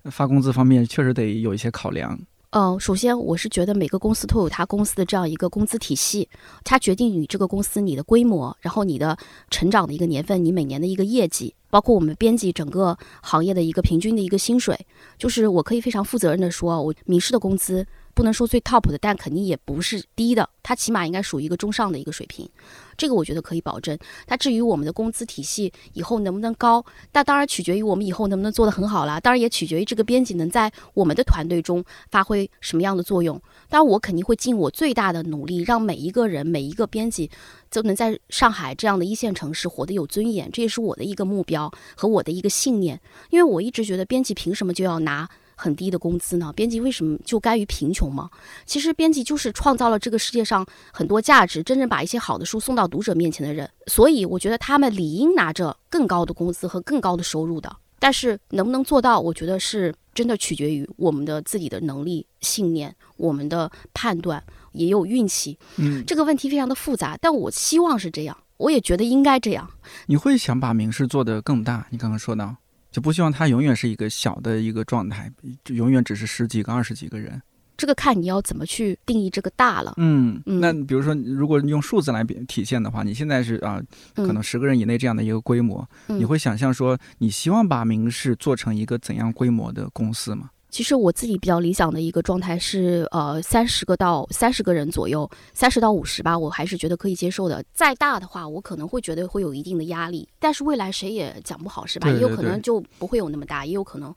[0.06, 2.20] 发工资方面确实得有一些考量。
[2.52, 6.30] 嗯，首先我是觉得每个公司都有他公司的这样一个工资体系，
[6.64, 9.18] 它决定你这个公司你的规模，然后你的
[9.50, 14.80] 成长的一个年份，你每年的一个业绩，包括我们编辑整个行业的一个平均的一个薪水，
[15.18, 17.86] 就是我可以非常负责任的说，我名师的工资。
[18.18, 22.50] 不能说最 top 的，但肯定也不是低的，它起码应该属于一个中上的一个水平，
[22.98, 23.96] 这个我觉得可以保证。
[24.26, 33.40] 它至于我们的工资体系以后能不能高，那当然取决于我们以后能不能做得很好啦，当然也取决于这个编辑能在我们的团队中发挥什么样的作用。
[33.70, 37.30] 当然，我肯定会尽我最大的努力，让每一个人、每一个编辑
[37.70, 43.00] 都能在上海这样的一线城市活得有尊严，这也是我的一个目标和我的一个信念。
[43.30, 45.30] 因为我一直觉得，编辑凭什么就要拿？
[45.58, 46.54] 很低的工资呢？
[46.56, 48.30] 编辑为什么就甘于贫穷吗？
[48.66, 53.70] 其实编辑就是创造了这个世界上很多价值，真正把一些好的书送到读者面前的人。
[53.88, 57.76] 所以我觉得他们理应拿着更高的工资和更高的收入的。
[58.00, 64.42] 但是能不能做到，我觉得是真的取决于我们的自己的能力、信念、我们的判断，
[64.74, 65.58] 也有运气。
[65.78, 69.68] 嗯，这个问题非常的复杂，但我希望是这样，我也觉得应该这样。
[70.06, 71.88] 你会想把名师做得更大？
[71.90, 72.58] 你刚刚说到。
[72.98, 75.32] 就不希望它永远是一个小的一个状态，
[75.64, 77.40] 就永远只是十几个、二十几个人。
[77.78, 79.94] 这个看你要怎么去定义这个大了。
[79.98, 83.80] 嗯，那比如说，如果用数字来体现的话，你现在是啊，
[84.16, 90.50] 可能十个人以内这样的一个规模，你会想象说，你希望把明仕做成一个怎样规模的公司吗？
[90.70, 97.64] 其实我自己比较理想的一个状态是，呃，三十个到三十个人左右，三十到五十吧，我还是觉得可以接受的。
[97.74, 100.28] 再大的话，我可能会觉得会有一定的压力。
[100.40, 102.10] 但是未来谁也讲不好，是吧？
[102.10, 104.14] 也有可能就不会有那么大，也有可能。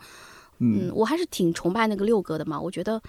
[0.59, 2.61] 嗯，我还是挺崇拜那个六哥的嘛。
[2.61, 3.01] 我觉得，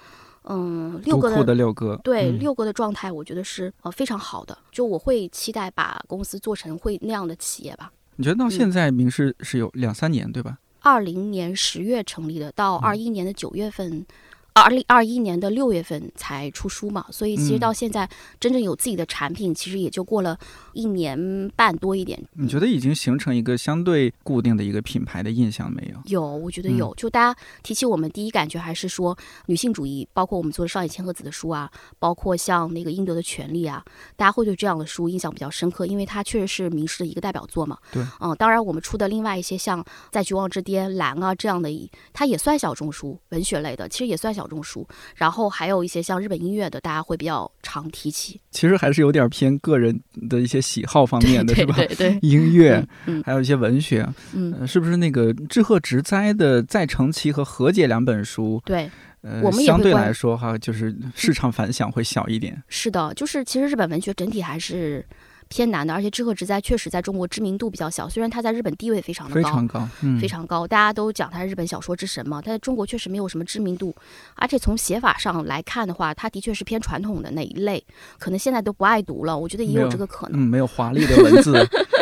[0.43, 4.57] 嗯，六哥的六哥，对六哥的状态，我觉得是呃非常好的。
[4.71, 7.91] 就我会期待把公司做成会那样的企业吧。
[8.15, 10.59] 你觉得到现在明仕是有两三年，对吧？
[10.81, 14.05] 二零年十月成立的，到二一年的九月份。
[14.53, 20.37] 二零二一年的六月份才出书嘛，所以其实到现在真正有自己的产品，其实也就过了
[20.73, 22.21] 一年半多一点。
[22.33, 26.01] 你觉得已经形成一个相对固定的一个品牌的印象没有？
[26.05, 26.93] 有，我觉得有。
[26.95, 33.81] 就大家提起我们第一感觉还是说女性主义，包括我们做的上野千鹤子的书啊，包括像那个应得的权利啊，
[34.17, 37.77] 大家会对这样的书印象比较深刻，因为它确实是名师的一个代表作嘛。
[37.93, 39.81] 对，嗯，当然我们出的另外一些像
[40.11, 44.40] 在绝望之巅、蓝啊这样的，它也算小众书，文学类的，其实也算小。
[44.41, 48.41] 小众书，然后还有一些像日本音乐的，大家会比较常提起。
[48.49, 51.75] 其实还是有点偏个人的一些喜好方面的，是吧？
[51.75, 52.83] 对对，音乐，
[53.23, 58.59] 还有一些文学，嗯，是不是那个志贺直哉的《再成其》和《和解》两本书？
[58.65, 58.89] 对，
[59.21, 62.59] 呃，我们相对来说哈，就是市场反响会小一点。
[62.67, 65.05] 是的，就是其实日本文学整体还是。
[65.51, 69.89] 偏难的，而且志贺直哉确实在中国知名度比较小，虽然他在日本地位非常的高，非常高，
[70.21, 73.93] 非常高，大家都讲他是日本小说之神嘛，他在中国确实没有什么知名度，
[74.35, 77.83] 而且从写法上来看的话，他的确是偏传统的那一类，
[78.17, 81.53] 可能现在都不爱读了，我觉得也有这个可能，嗯，没有华丽的 文字，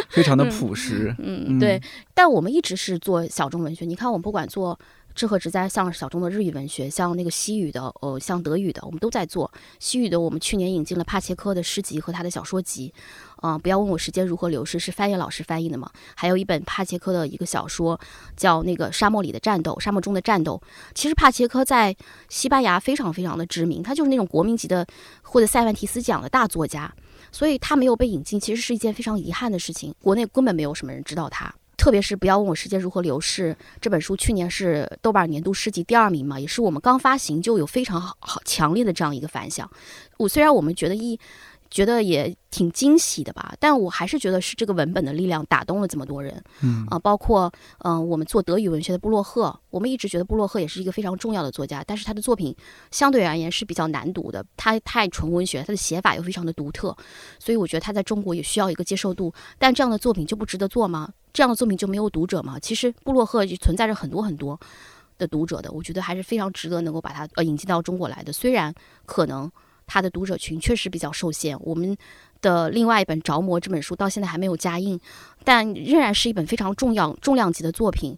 [0.10, 1.82] 非常的朴实，嗯，对，
[2.14, 4.80] 但我们一直是做小众文学，你看我们不管做。
[5.16, 9.52] 志贺直哉像小众的日语文学，像那个西语的，呃，像德语的，我们都在做。
[9.80, 12.94] 西语的，我们去年引进了帕切科的诗集和他的小说集。
[13.42, 15.92] 嗯，不要问我时间如何流逝，是翻译老师翻译的嘛？
[16.16, 18.00] 还有一本帕切科的一个小说，
[18.38, 20.62] 叫那个沙漠里的战斗，沙漠中的战斗。
[20.94, 21.96] 其实帕切科在
[22.30, 24.86] 西班牙非常非常的知名，他就是那种国民级的
[25.22, 26.94] 获得塞万提斯奖的大作家，
[27.32, 29.94] 所以他没有被引进，其实是一件非常遗憾的事情。
[30.02, 31.54] 国内根本没有什么人知道他。
[31.80, 39.68] 特别是不要问我时间如何流逝这本书，去年是豆瓣年度诗集第二名嘛，也是我们刚发行就有非常好好强烈的这样一个反响。
[40.18, 41.20] 我虽然我们觉得一。
[41.72, 52.56] 觉得也挺惊喜的吧，但我还是觉得是这个文本的力量打动了这么多人，嗯啊，包括嗯，我们做德语文学的布洛赫，我们一直觉得布洛赫也是一个非常重要的作家，但是他的作品
[52.90, 56.96] 相对而言是比较难读的，他太纯文学，他的写法又非常的独特，
[57.38, 59.32] 所以我觉得他在中国也需要一个接受度。
[59.60, 61.14] 但这样的作品就不值得做吗？
[61.32, 62.58] 这样的作品就没有读者吗？
[62.60, 64.60] 其实布洛赫就存在着很多很多
[65.20, 68.74] 的读者的，我觉得还是非常值得能够把它呃引进到中国来的，虽然
[69.06, 69.52] 可能。
[69.90, 71.58] 他的读者群确实比较受限。
[71.62, 71.98] 我们
[72.42, 75.00] 的另外一本《着魔》这本书到现在还没有加印，
[75.44, 78.16] 但仍然是一本非常重要、重量级的作品。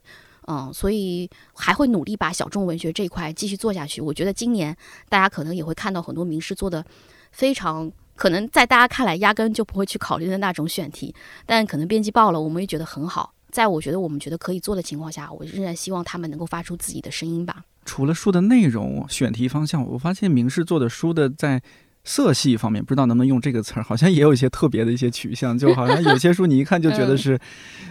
[0.48, 4.02] 嗯，所以还会努力把小众文学这一块继续做下去。
[4.02, 4.76] 我觉得今年
[5.08, 6.84] 大家可能也会看到很多名师做的
[7.32, 11.14] 非常可能在大家看来压根就不会去考虑的那种选题，
[11.46, 13.34] 但可能编辑报了，我们也觉得很好。
[13.52, 17.64] 在我觉得我们觉得可以做的情况下，我仍然希望他们能够发出自己的声音吧。
[17.86, 21.62] 除了书的内容、选题方向，我发现明世做的书的在
[22.04, 27.38] 色系方面，不知道能不能用这个词儿，好像也有一些特别的一些取向，就好像有些书你一看就觉得是，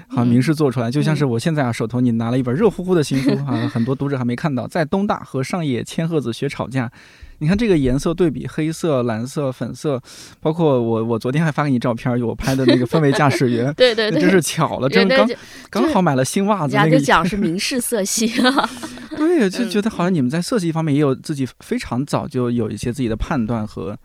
[0.08, 6.90] 好像名师做出来，就像是我现在啊手头你拿了一本热乎乎的新书啊，很多读者还没看到，在东大和上野千鹤子学吵架。
[7.40, 10.00] 你看这个颜色对比，黑色、蓝色、粉色，
[10.40, 15.28] 包括我我昨天还发给你照片，有我拍的那个氛围驾驶员， 对对对，真是巧了，真刚
[15.70, 16.76] 刚好买了新袜子。
[16.76, 18.26] 人家就讲是明式色系，
[19.16, 23.98] 对， 就觉得好像你们在色系方面也有自己非常早就有一些自己的判断和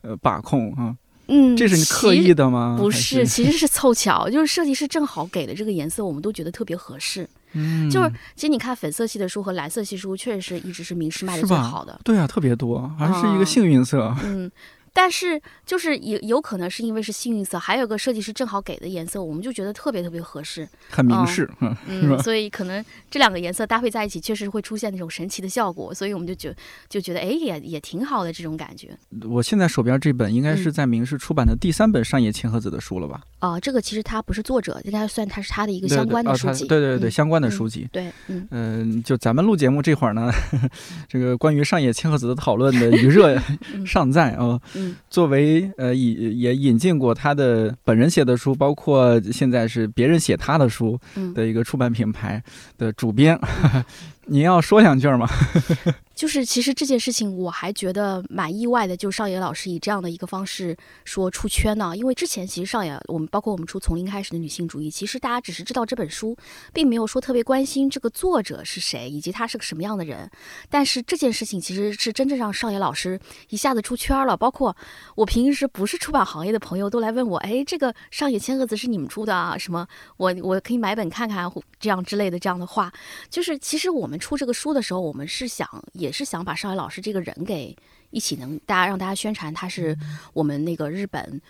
[0.00, 0.96] 呃把控啊。
[1.32, 2.76] 嗯，这是你刻意的吗？
[2.76, 7.28] 不是，其实是凑巧，就是设计师正好给的这个颜色，我们都觉得特别合适。
[7.52, 12.00] 嗯，就是其实你看粉色系的书和蓝色系书，确实是一直是名师卖的最好的。
[12.04, 14.14] 对啊，特别多，还是一个幸运色。
[14.24, 14.50] 嗯。
[14.92, 21.48] 但是就是有有可能是因为是幸运色，还有个设计师正好给的颜色，我们就觉得特别特别合适，很明示，
[21.86, 26.54] 嗯，所以可能这两个颜色搭配在一起，确实会出现那种神奇的效果，所以我们就觉
[26.88, 28.90] 就觉得哎也也挺好的这种感觉。
[29.28, 33.20] 我现在手边这本应该是在明示出版的第三本上野千鹤子的书了吧？
[33.38, 37.88] 啊，这个其实他不是作者，应该算他是他的一个相关的书籍，对对对，相关的书籍。
[37.92, 40.30] 对，嗯嗯，就咱们录节目这会儿呢，
[41.08, 43.40] 这个关于上野千鹤子的讨论的余热
[43.86, 45.70] 尚在啊，嗯，作为。
[45.76, 50.98] 呃，引也引进过他的本人写的书，包括现在是别人写他的书
[51.34, 52.42] 的一个出版品牌
[52.76, 53.38] 的主编。
[54.26, 55.28] 您要说两句吗？
[56.20, 60.76] 就是其实这件事情我还觉得蛮意外的，就是上野老师以这样的一个方式
[61.06, 61.96] 说出圈呢。
[61.96, 66.36] 因为之前其实上野我们包括我们出《从零开始的女性主义》，其实大家只是知道这本书，
[66.74, 70.30] 并没有说特别关心这个作者是谁，以及他是个什么样的人。
[70.68, 73.18] 但是这件事情其实是真正让上野老师
[73.48, 74.36] 一下子出圈了。
[74.36, 74.76] 包括
[75.16, 79.56] 我平时不是出版行业的朋友都来问我，哎，这个上野千鹤子是你们出的啊？
[79.56, 79.86] 什么？
[80.18, 82.92] 我我可以买本看看，这样之类的这样的话，
[83.30, 84.20] 就是其实我们。
[84.20, 87.76] 出这个书的时候，我们是想，也是想把上海老师这个人给
[88.10, 89.96] 一起能大家让大家宣传他是
[90.32, 91.40] 我们那个日本。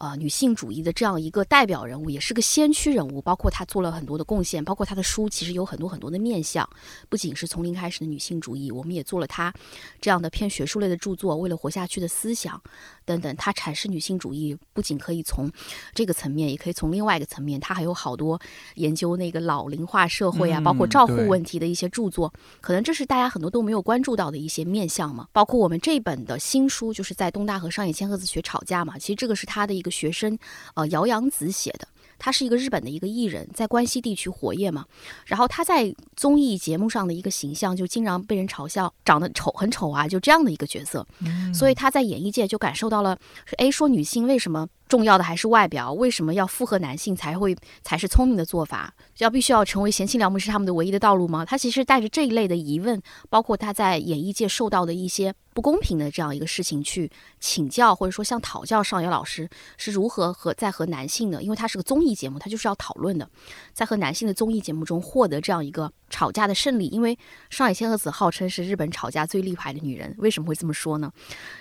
[0.00, 6.66] 呃，女性主义的这样一个代表人物，也是个先驱人物，包括她做了很多的贡献，包括她的书其实有很多很多的面向，
[7.10, 9.52] 不仅是从零开始的女性主义，我们也做了她
[10.00, 12.58] 这样的偏学术类的著作，为了活下去的思想
[13.04, 13.36] 等等。
[13.36, 15.52] 她阐释女性主义不仅可以从
[15.92, 18.40] 这个层面，也可以从另外一个层面，她还有好多
[18.76, 22.32] 研究那个老龄化社会啊，包括照护问题的一些著作，
[22.62, 25.28] 可能这是大家很多都没有关注到的一些面向嘛。
[25.30, 29.89] 包括我们这本的新书，就是在东大和上野千鹤子学吵架嘛，其实这个是她的一个。
[29.90, 30.38] 学生，
[30.74, 31.88] 呃，姚洋子写的，
[32.18, 34.84] 他是一个日本的一个艺人，在关西地区活跃嘛。
[35.26, 41.06] 然后他在综艺节目上的一个形象，就经常被人嘲笑长得丑，很丑啊，就这样的一个角色。
[41.52, 43.18] 所以他在演艺界就感受到了，
[43.58, 44.68] 哎，说女性为什么？
[44.90, 48.92] 重要的还是外表，为什么要附和男性才会才是聪明的做法？
[49.18, 51.44] 要必须要成为贤妻良母是他们的唯一的道路吗？
[51.44, 57.08] 他其实带着这一类的疑问，包括他在演艺界受到的一些不公平的这样一个事情去
[57.38, 63.30] 请教，或者说像讨教上野老师是如何和在和男性的，因为他是个综艺节目，他就是要讨论的，
[63.72, 66.88] 在和男性的综艺节目中获得这样一个吵架的胜利。
[66.88, 67.16] 因为
[67.48, 71.12] 上野千鹤子号称是日本吵架最厉害的女人，为什么会这么说呢？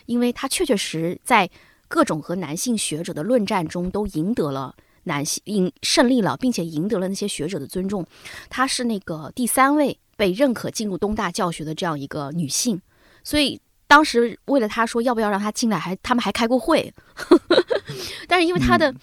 [0.08, 1.48] 因为她确确实实在。
[1.90, 8.06] 各种和男性学者的论战中，都赢得了男性赢胜利了，并且赢得了那些学者的尊重。
[8.50, 12.80] 她是那个第三位被认可进入东大教学的这样一个女性，
[13.24, 16.94] 所以当时为了她说要不要让她进来，还他们还开过会。
[18.30, 18.94] 但是因为她的，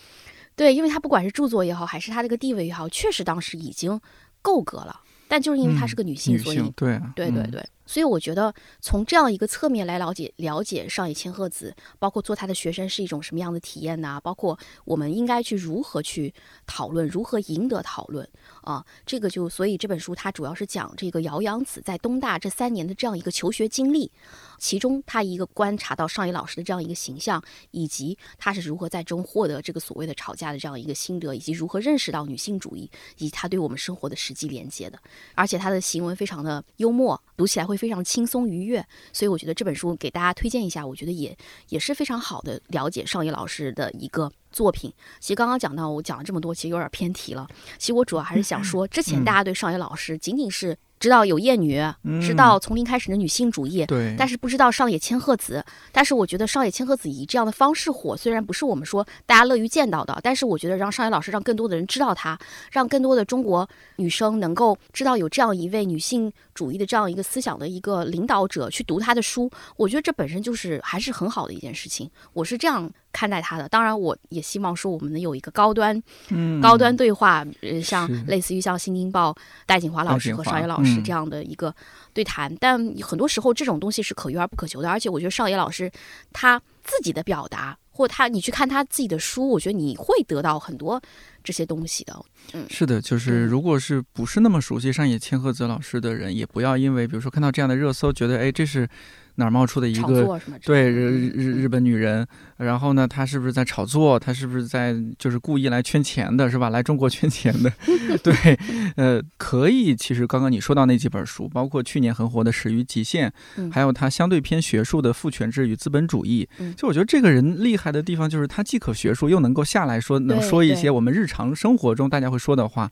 [0.54, 4.00] 对，因为她不管是著作也好，还是她这个地位也好，确实当时已经
[4.40, 5.00] 够格了。
[5.26, 7.66] 但就是因为她是个女性，所以对对对对。
[7.86, 14.20] 所以我觉得从这样一个侧面来了解了解上野千鹤子，包括做他的学生是一种什么样的体验呢？
[14.22, 16.34] 包括我们应该去如何去
[16.66, 18.28] 讨论，如何赢得讨论
[18.62, 18.84] 啊？
[19.06, 24.10] 这个就所以这本书它主要是讲这个姚洋子在东大这三年的这样一个求学经历，
[24.58, 27.40] 其中他一个观察到上野老师的这样一个形象，
[27.70, 34.98] 以及他是如何在中获得这个所谓的吵架的这样一个心得，以及如何认识到女性主义以及他对我们生活的实际连接的。
[35.36, 37.75] 而且他的行文非常的幽默，读起来会。
[37.76, 41.36] 非常轻松愉悦，所以我觉得这本书给大家推荐一下，我觉得也
[41.68, 44.92] 也是非常好的了解上野老师的一个作品。
[45.20, 47.46] 其实刚刚讲到我讲了这么多，其实有点偏题了。
[47.78, 50.76] 其实我主要还是想说，之前大家对上野老师仅仅是。
[50.98, 51.82] 知道有厌女，
[52.20, 55.64] 知道从零开始的女性主义，对，但是不知道上野千鹤子。
[55.92, 62.38] 但是我觉得上野千鹤子以这样的方式火，虽然不是我们说大家乐于见到的，但是我觉得让上野老师让更多的人知道她，
[62.70, 72.10] 让更多的中国女生能够知道有这样一位女性主义的这样一个思想的一个领导者去读她的书，我觉得这本身就是还是很好的一件事情。
[72.32, 72.90] 我是这样。
[73.16, 73.66] 看待它的。
[73.70, 75.98] 当然，我也希望说我们能有一个高端、
[76.28, 79.32] 嗯，高端对话，呃，像类似于像《新京报》
[79.64, 81.74] 戴锦华老师和戴锦华邵野老师嗯这样的一个
[82.12, 82.54] 对谈。
[82.60, 85.90] 但很多时候这种东西是可遇而不可求的，而且我觉得邵野老师
[86.34, 91.00] 他自己的表达，或他你去看他自己的书，我觉得你会得到很多
[91.42, 92.14] 这些东西的。
[92.52, 98.88] 嗯是的，就是嗯如果是不是那么熟悉上野千鹤子老师的人，也不要因为比如说看到这样的热搜，觉得哎这是
[99.36, 102.26] 哪儿冒出的一个对日日日本女人，
[102.56, 104.18] 然后呢，她是不是在炒作？
[104.18, 106.70] 她是不是在就是故意来圈钱的，是吧？
[106.70, 107.72] 来中国圈钱的，
[108.24, 108.58] 对，
[108.96, 109.94] 呃，可以。
[109.94, 122.90] 其实刚刚你说到那几本书，包括去年很火的《始于极限》，嗯还有他相对偏学术的《父权制与资本主义》嗯就我觉得这个人厉害的地方，就是他既可学术，又能够下来说，能说一些我们日常生活中大家会说的话，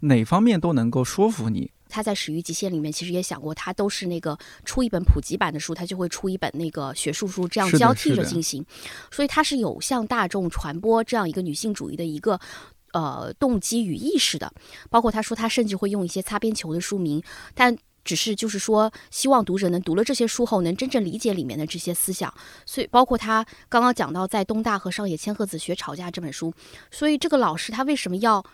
[0.00, 1.70] 哪方面都能够说服你。
[1.94, 8.64] 他在《始于极限》里面其实也想过，他都是那个出一本普及版的书，他就会出一本那个学术书，这样交替着进行。
[9.10, 12.40] 所以他是有向大众传播这样一个女性主义的一个。
[12.94, 14.52] 呃，动机与意识的，
[14.88, 17.20] 包括他说他甚至会用一些擦边球的书名，
[17.52, 22.32] 但只是就是说，希望读者能读了这些书后，能真正理解里面的这些思想。
[22.64, 26.54] 所以，包括他刚刚讲到在东大和上野千鹤子学吵架这本书，
[26.92, 28.44] 所以这个老师他为什么要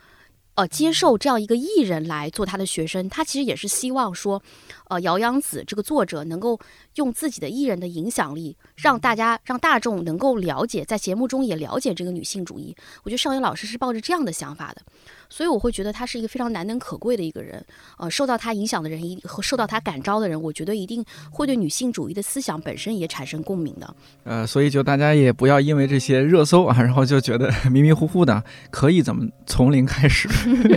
[0.61, 3.09] 呃接受这样一个艺人来做他的学生？
[3.09, 4.43] 他其实也是希望说，
[4.91, 6.59] 呃，姚洋子这个作者能够
[6.97, 12.75] 用自己的艺人的影响力，让大家让大众能够了解，在节目中也了解这个女性主义。
[13.05, 14.83] 我觉得邵野老师是抱着这样的想法的，
[15.29, 17.65] 所以我会觉得他是一个非常难能可贵的一个人。
[17.99, 23.95] 呃，受到他影响的人，一和受到他感召的人，我觉得一定会对女性主义的思想本身也产生共鸣的。
[24.25, 28.43] 呃，所以就大家也不要因为这些热搜啊，然后就觉得 迷迷糊糊的，
[28.73, 30.29] 可以怎么从零开始，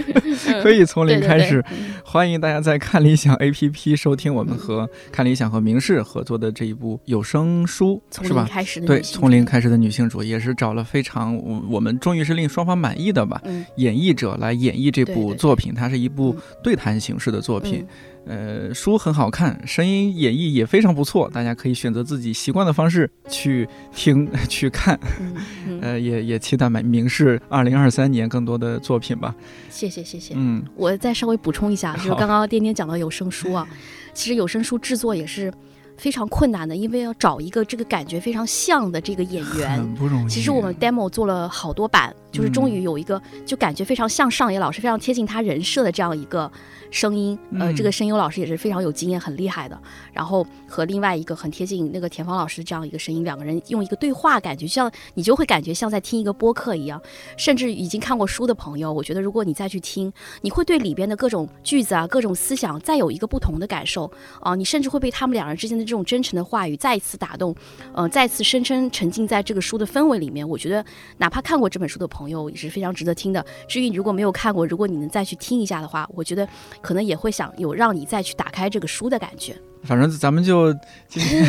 [0.61, 1.65] 可以从零开始。
[1.72, 8.45] 嗯欢迎大家在看理想 APP 收听我们和看理想和明视合作的这一部有声书，是吧？
[8.85, 13.65] 对，从零开始的女性主义也是找了非常我我们终于是令双方满意的吧，嗯。
[13.77, 16.41] 演绎者来演绎这部作品，它是一部嗯。
[16.61, 17.80] 对谈形式的作品。
[17.80, 17.88] 嗯
[18.26, 24.98] 呃，书很好看，声音演绎也非常不错，大家可以选择自己习惯的方式去听、 去看。
[25.20, 25.36] 嗯
[25.68, 29.36] 嗯，呃，也也期待明明世二零二三年更多的作品吧。
[29.70, 30.34] 谢谢谢谢。
[30.38, 33.68] 嗯，我再稍微补充一下，就是刚刚颠颠讲到有声书啊，
[34.14, 35.54] 其实有声书制作也是
[35.98, 39.72] 非常困难的，因为要找一个这个感觉非常像的这个演员。
[39.78, 40.30] 很不容易。
[40.30, 46.51] 其实我们 demo 做了好多版，就是终于有一个就感觉非常像上野老师，非常贴近他人设的这样一个
[46.89, 47.38] 声音。
[47.60, 49.80] 呃，嗯这个声优老师也是非常有经验、很厉害的。
[50.11, 56.99] 然后和另外一个很贴近那个田芳老师的这样一个声音，两个人用一个对话，感觉像你就会感觉像在听一个播客一样。
[57.38, 60.11] 甚至已经看过书的朋友，我觉得如果你再去听，
[60.41, 67.55] 你会对里边的各种句子啊、各种思想再有一个不同的感受啊、你甚至会被他们两人之间的这种真诚的话语再一次打动，
[67.93, 70.47] 呃，再次深深沉浸在这个书的氛围里面。
[70.47, 70.84] 我觉得
[71.18, 73.45] 哪怕看过这本书的朋友也是非常值得听的。
[73.68, 76.48] 至于你如果没有看过，如果你能再去听一下的话，我觉得
[76.82, 79.56] 可能也会想有让你再去打开这个书的感觉。
[79.84, 80.74] 反正咱们就
[81.10, 81.45] 今天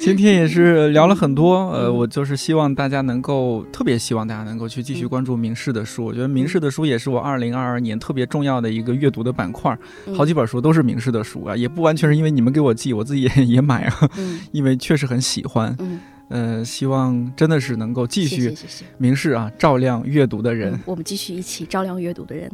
[0.00, 6.06] 今天也是聊了很多， 呃，嗯我就是希望大家能够特别希望大家能够去继续嗯关注明世的书。
[6.06, 15.76] 我觉得明世的书也是我二零二二年特别重要的一个阅读的板块，嗯好几本书都是明世的书啊，也不完全是因为你们给我寄，我自己也也买啊，嗯 因为确实很喜欢。
[15.78, 16.00] 嗯，
[16.32, 18.86] 呃，希望真的是能够继谢续。
[18.96, 20.80] 明示啊照亮阅读的人嗯。
[20.86, 22.50] 我们继续一起照亮阅读的人。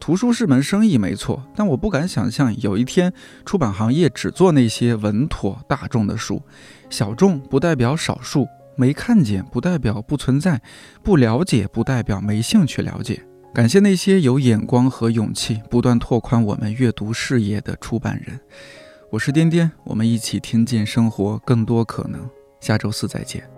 [0.00, 3.12] 图书是门生意，没错，但我不敢想象有一天
[3.44, 6.40] 出版行业只做那些稳妥大众的书。
[6.88, 8.46] 小众不代表少数，
[8.76, 10.62] 没看见不代表不存在，
[11.02, 13.20] 不了解不代表没兴趣了解。
[13.52, 18.40] 感谢那些有眼光和勇气，不断拓宽我们阅读视野的出版人。
[19.08, 22.28] 我是颠颠，我们一起听见生活更多可能。
[22.60, 23.55] 下周四再见。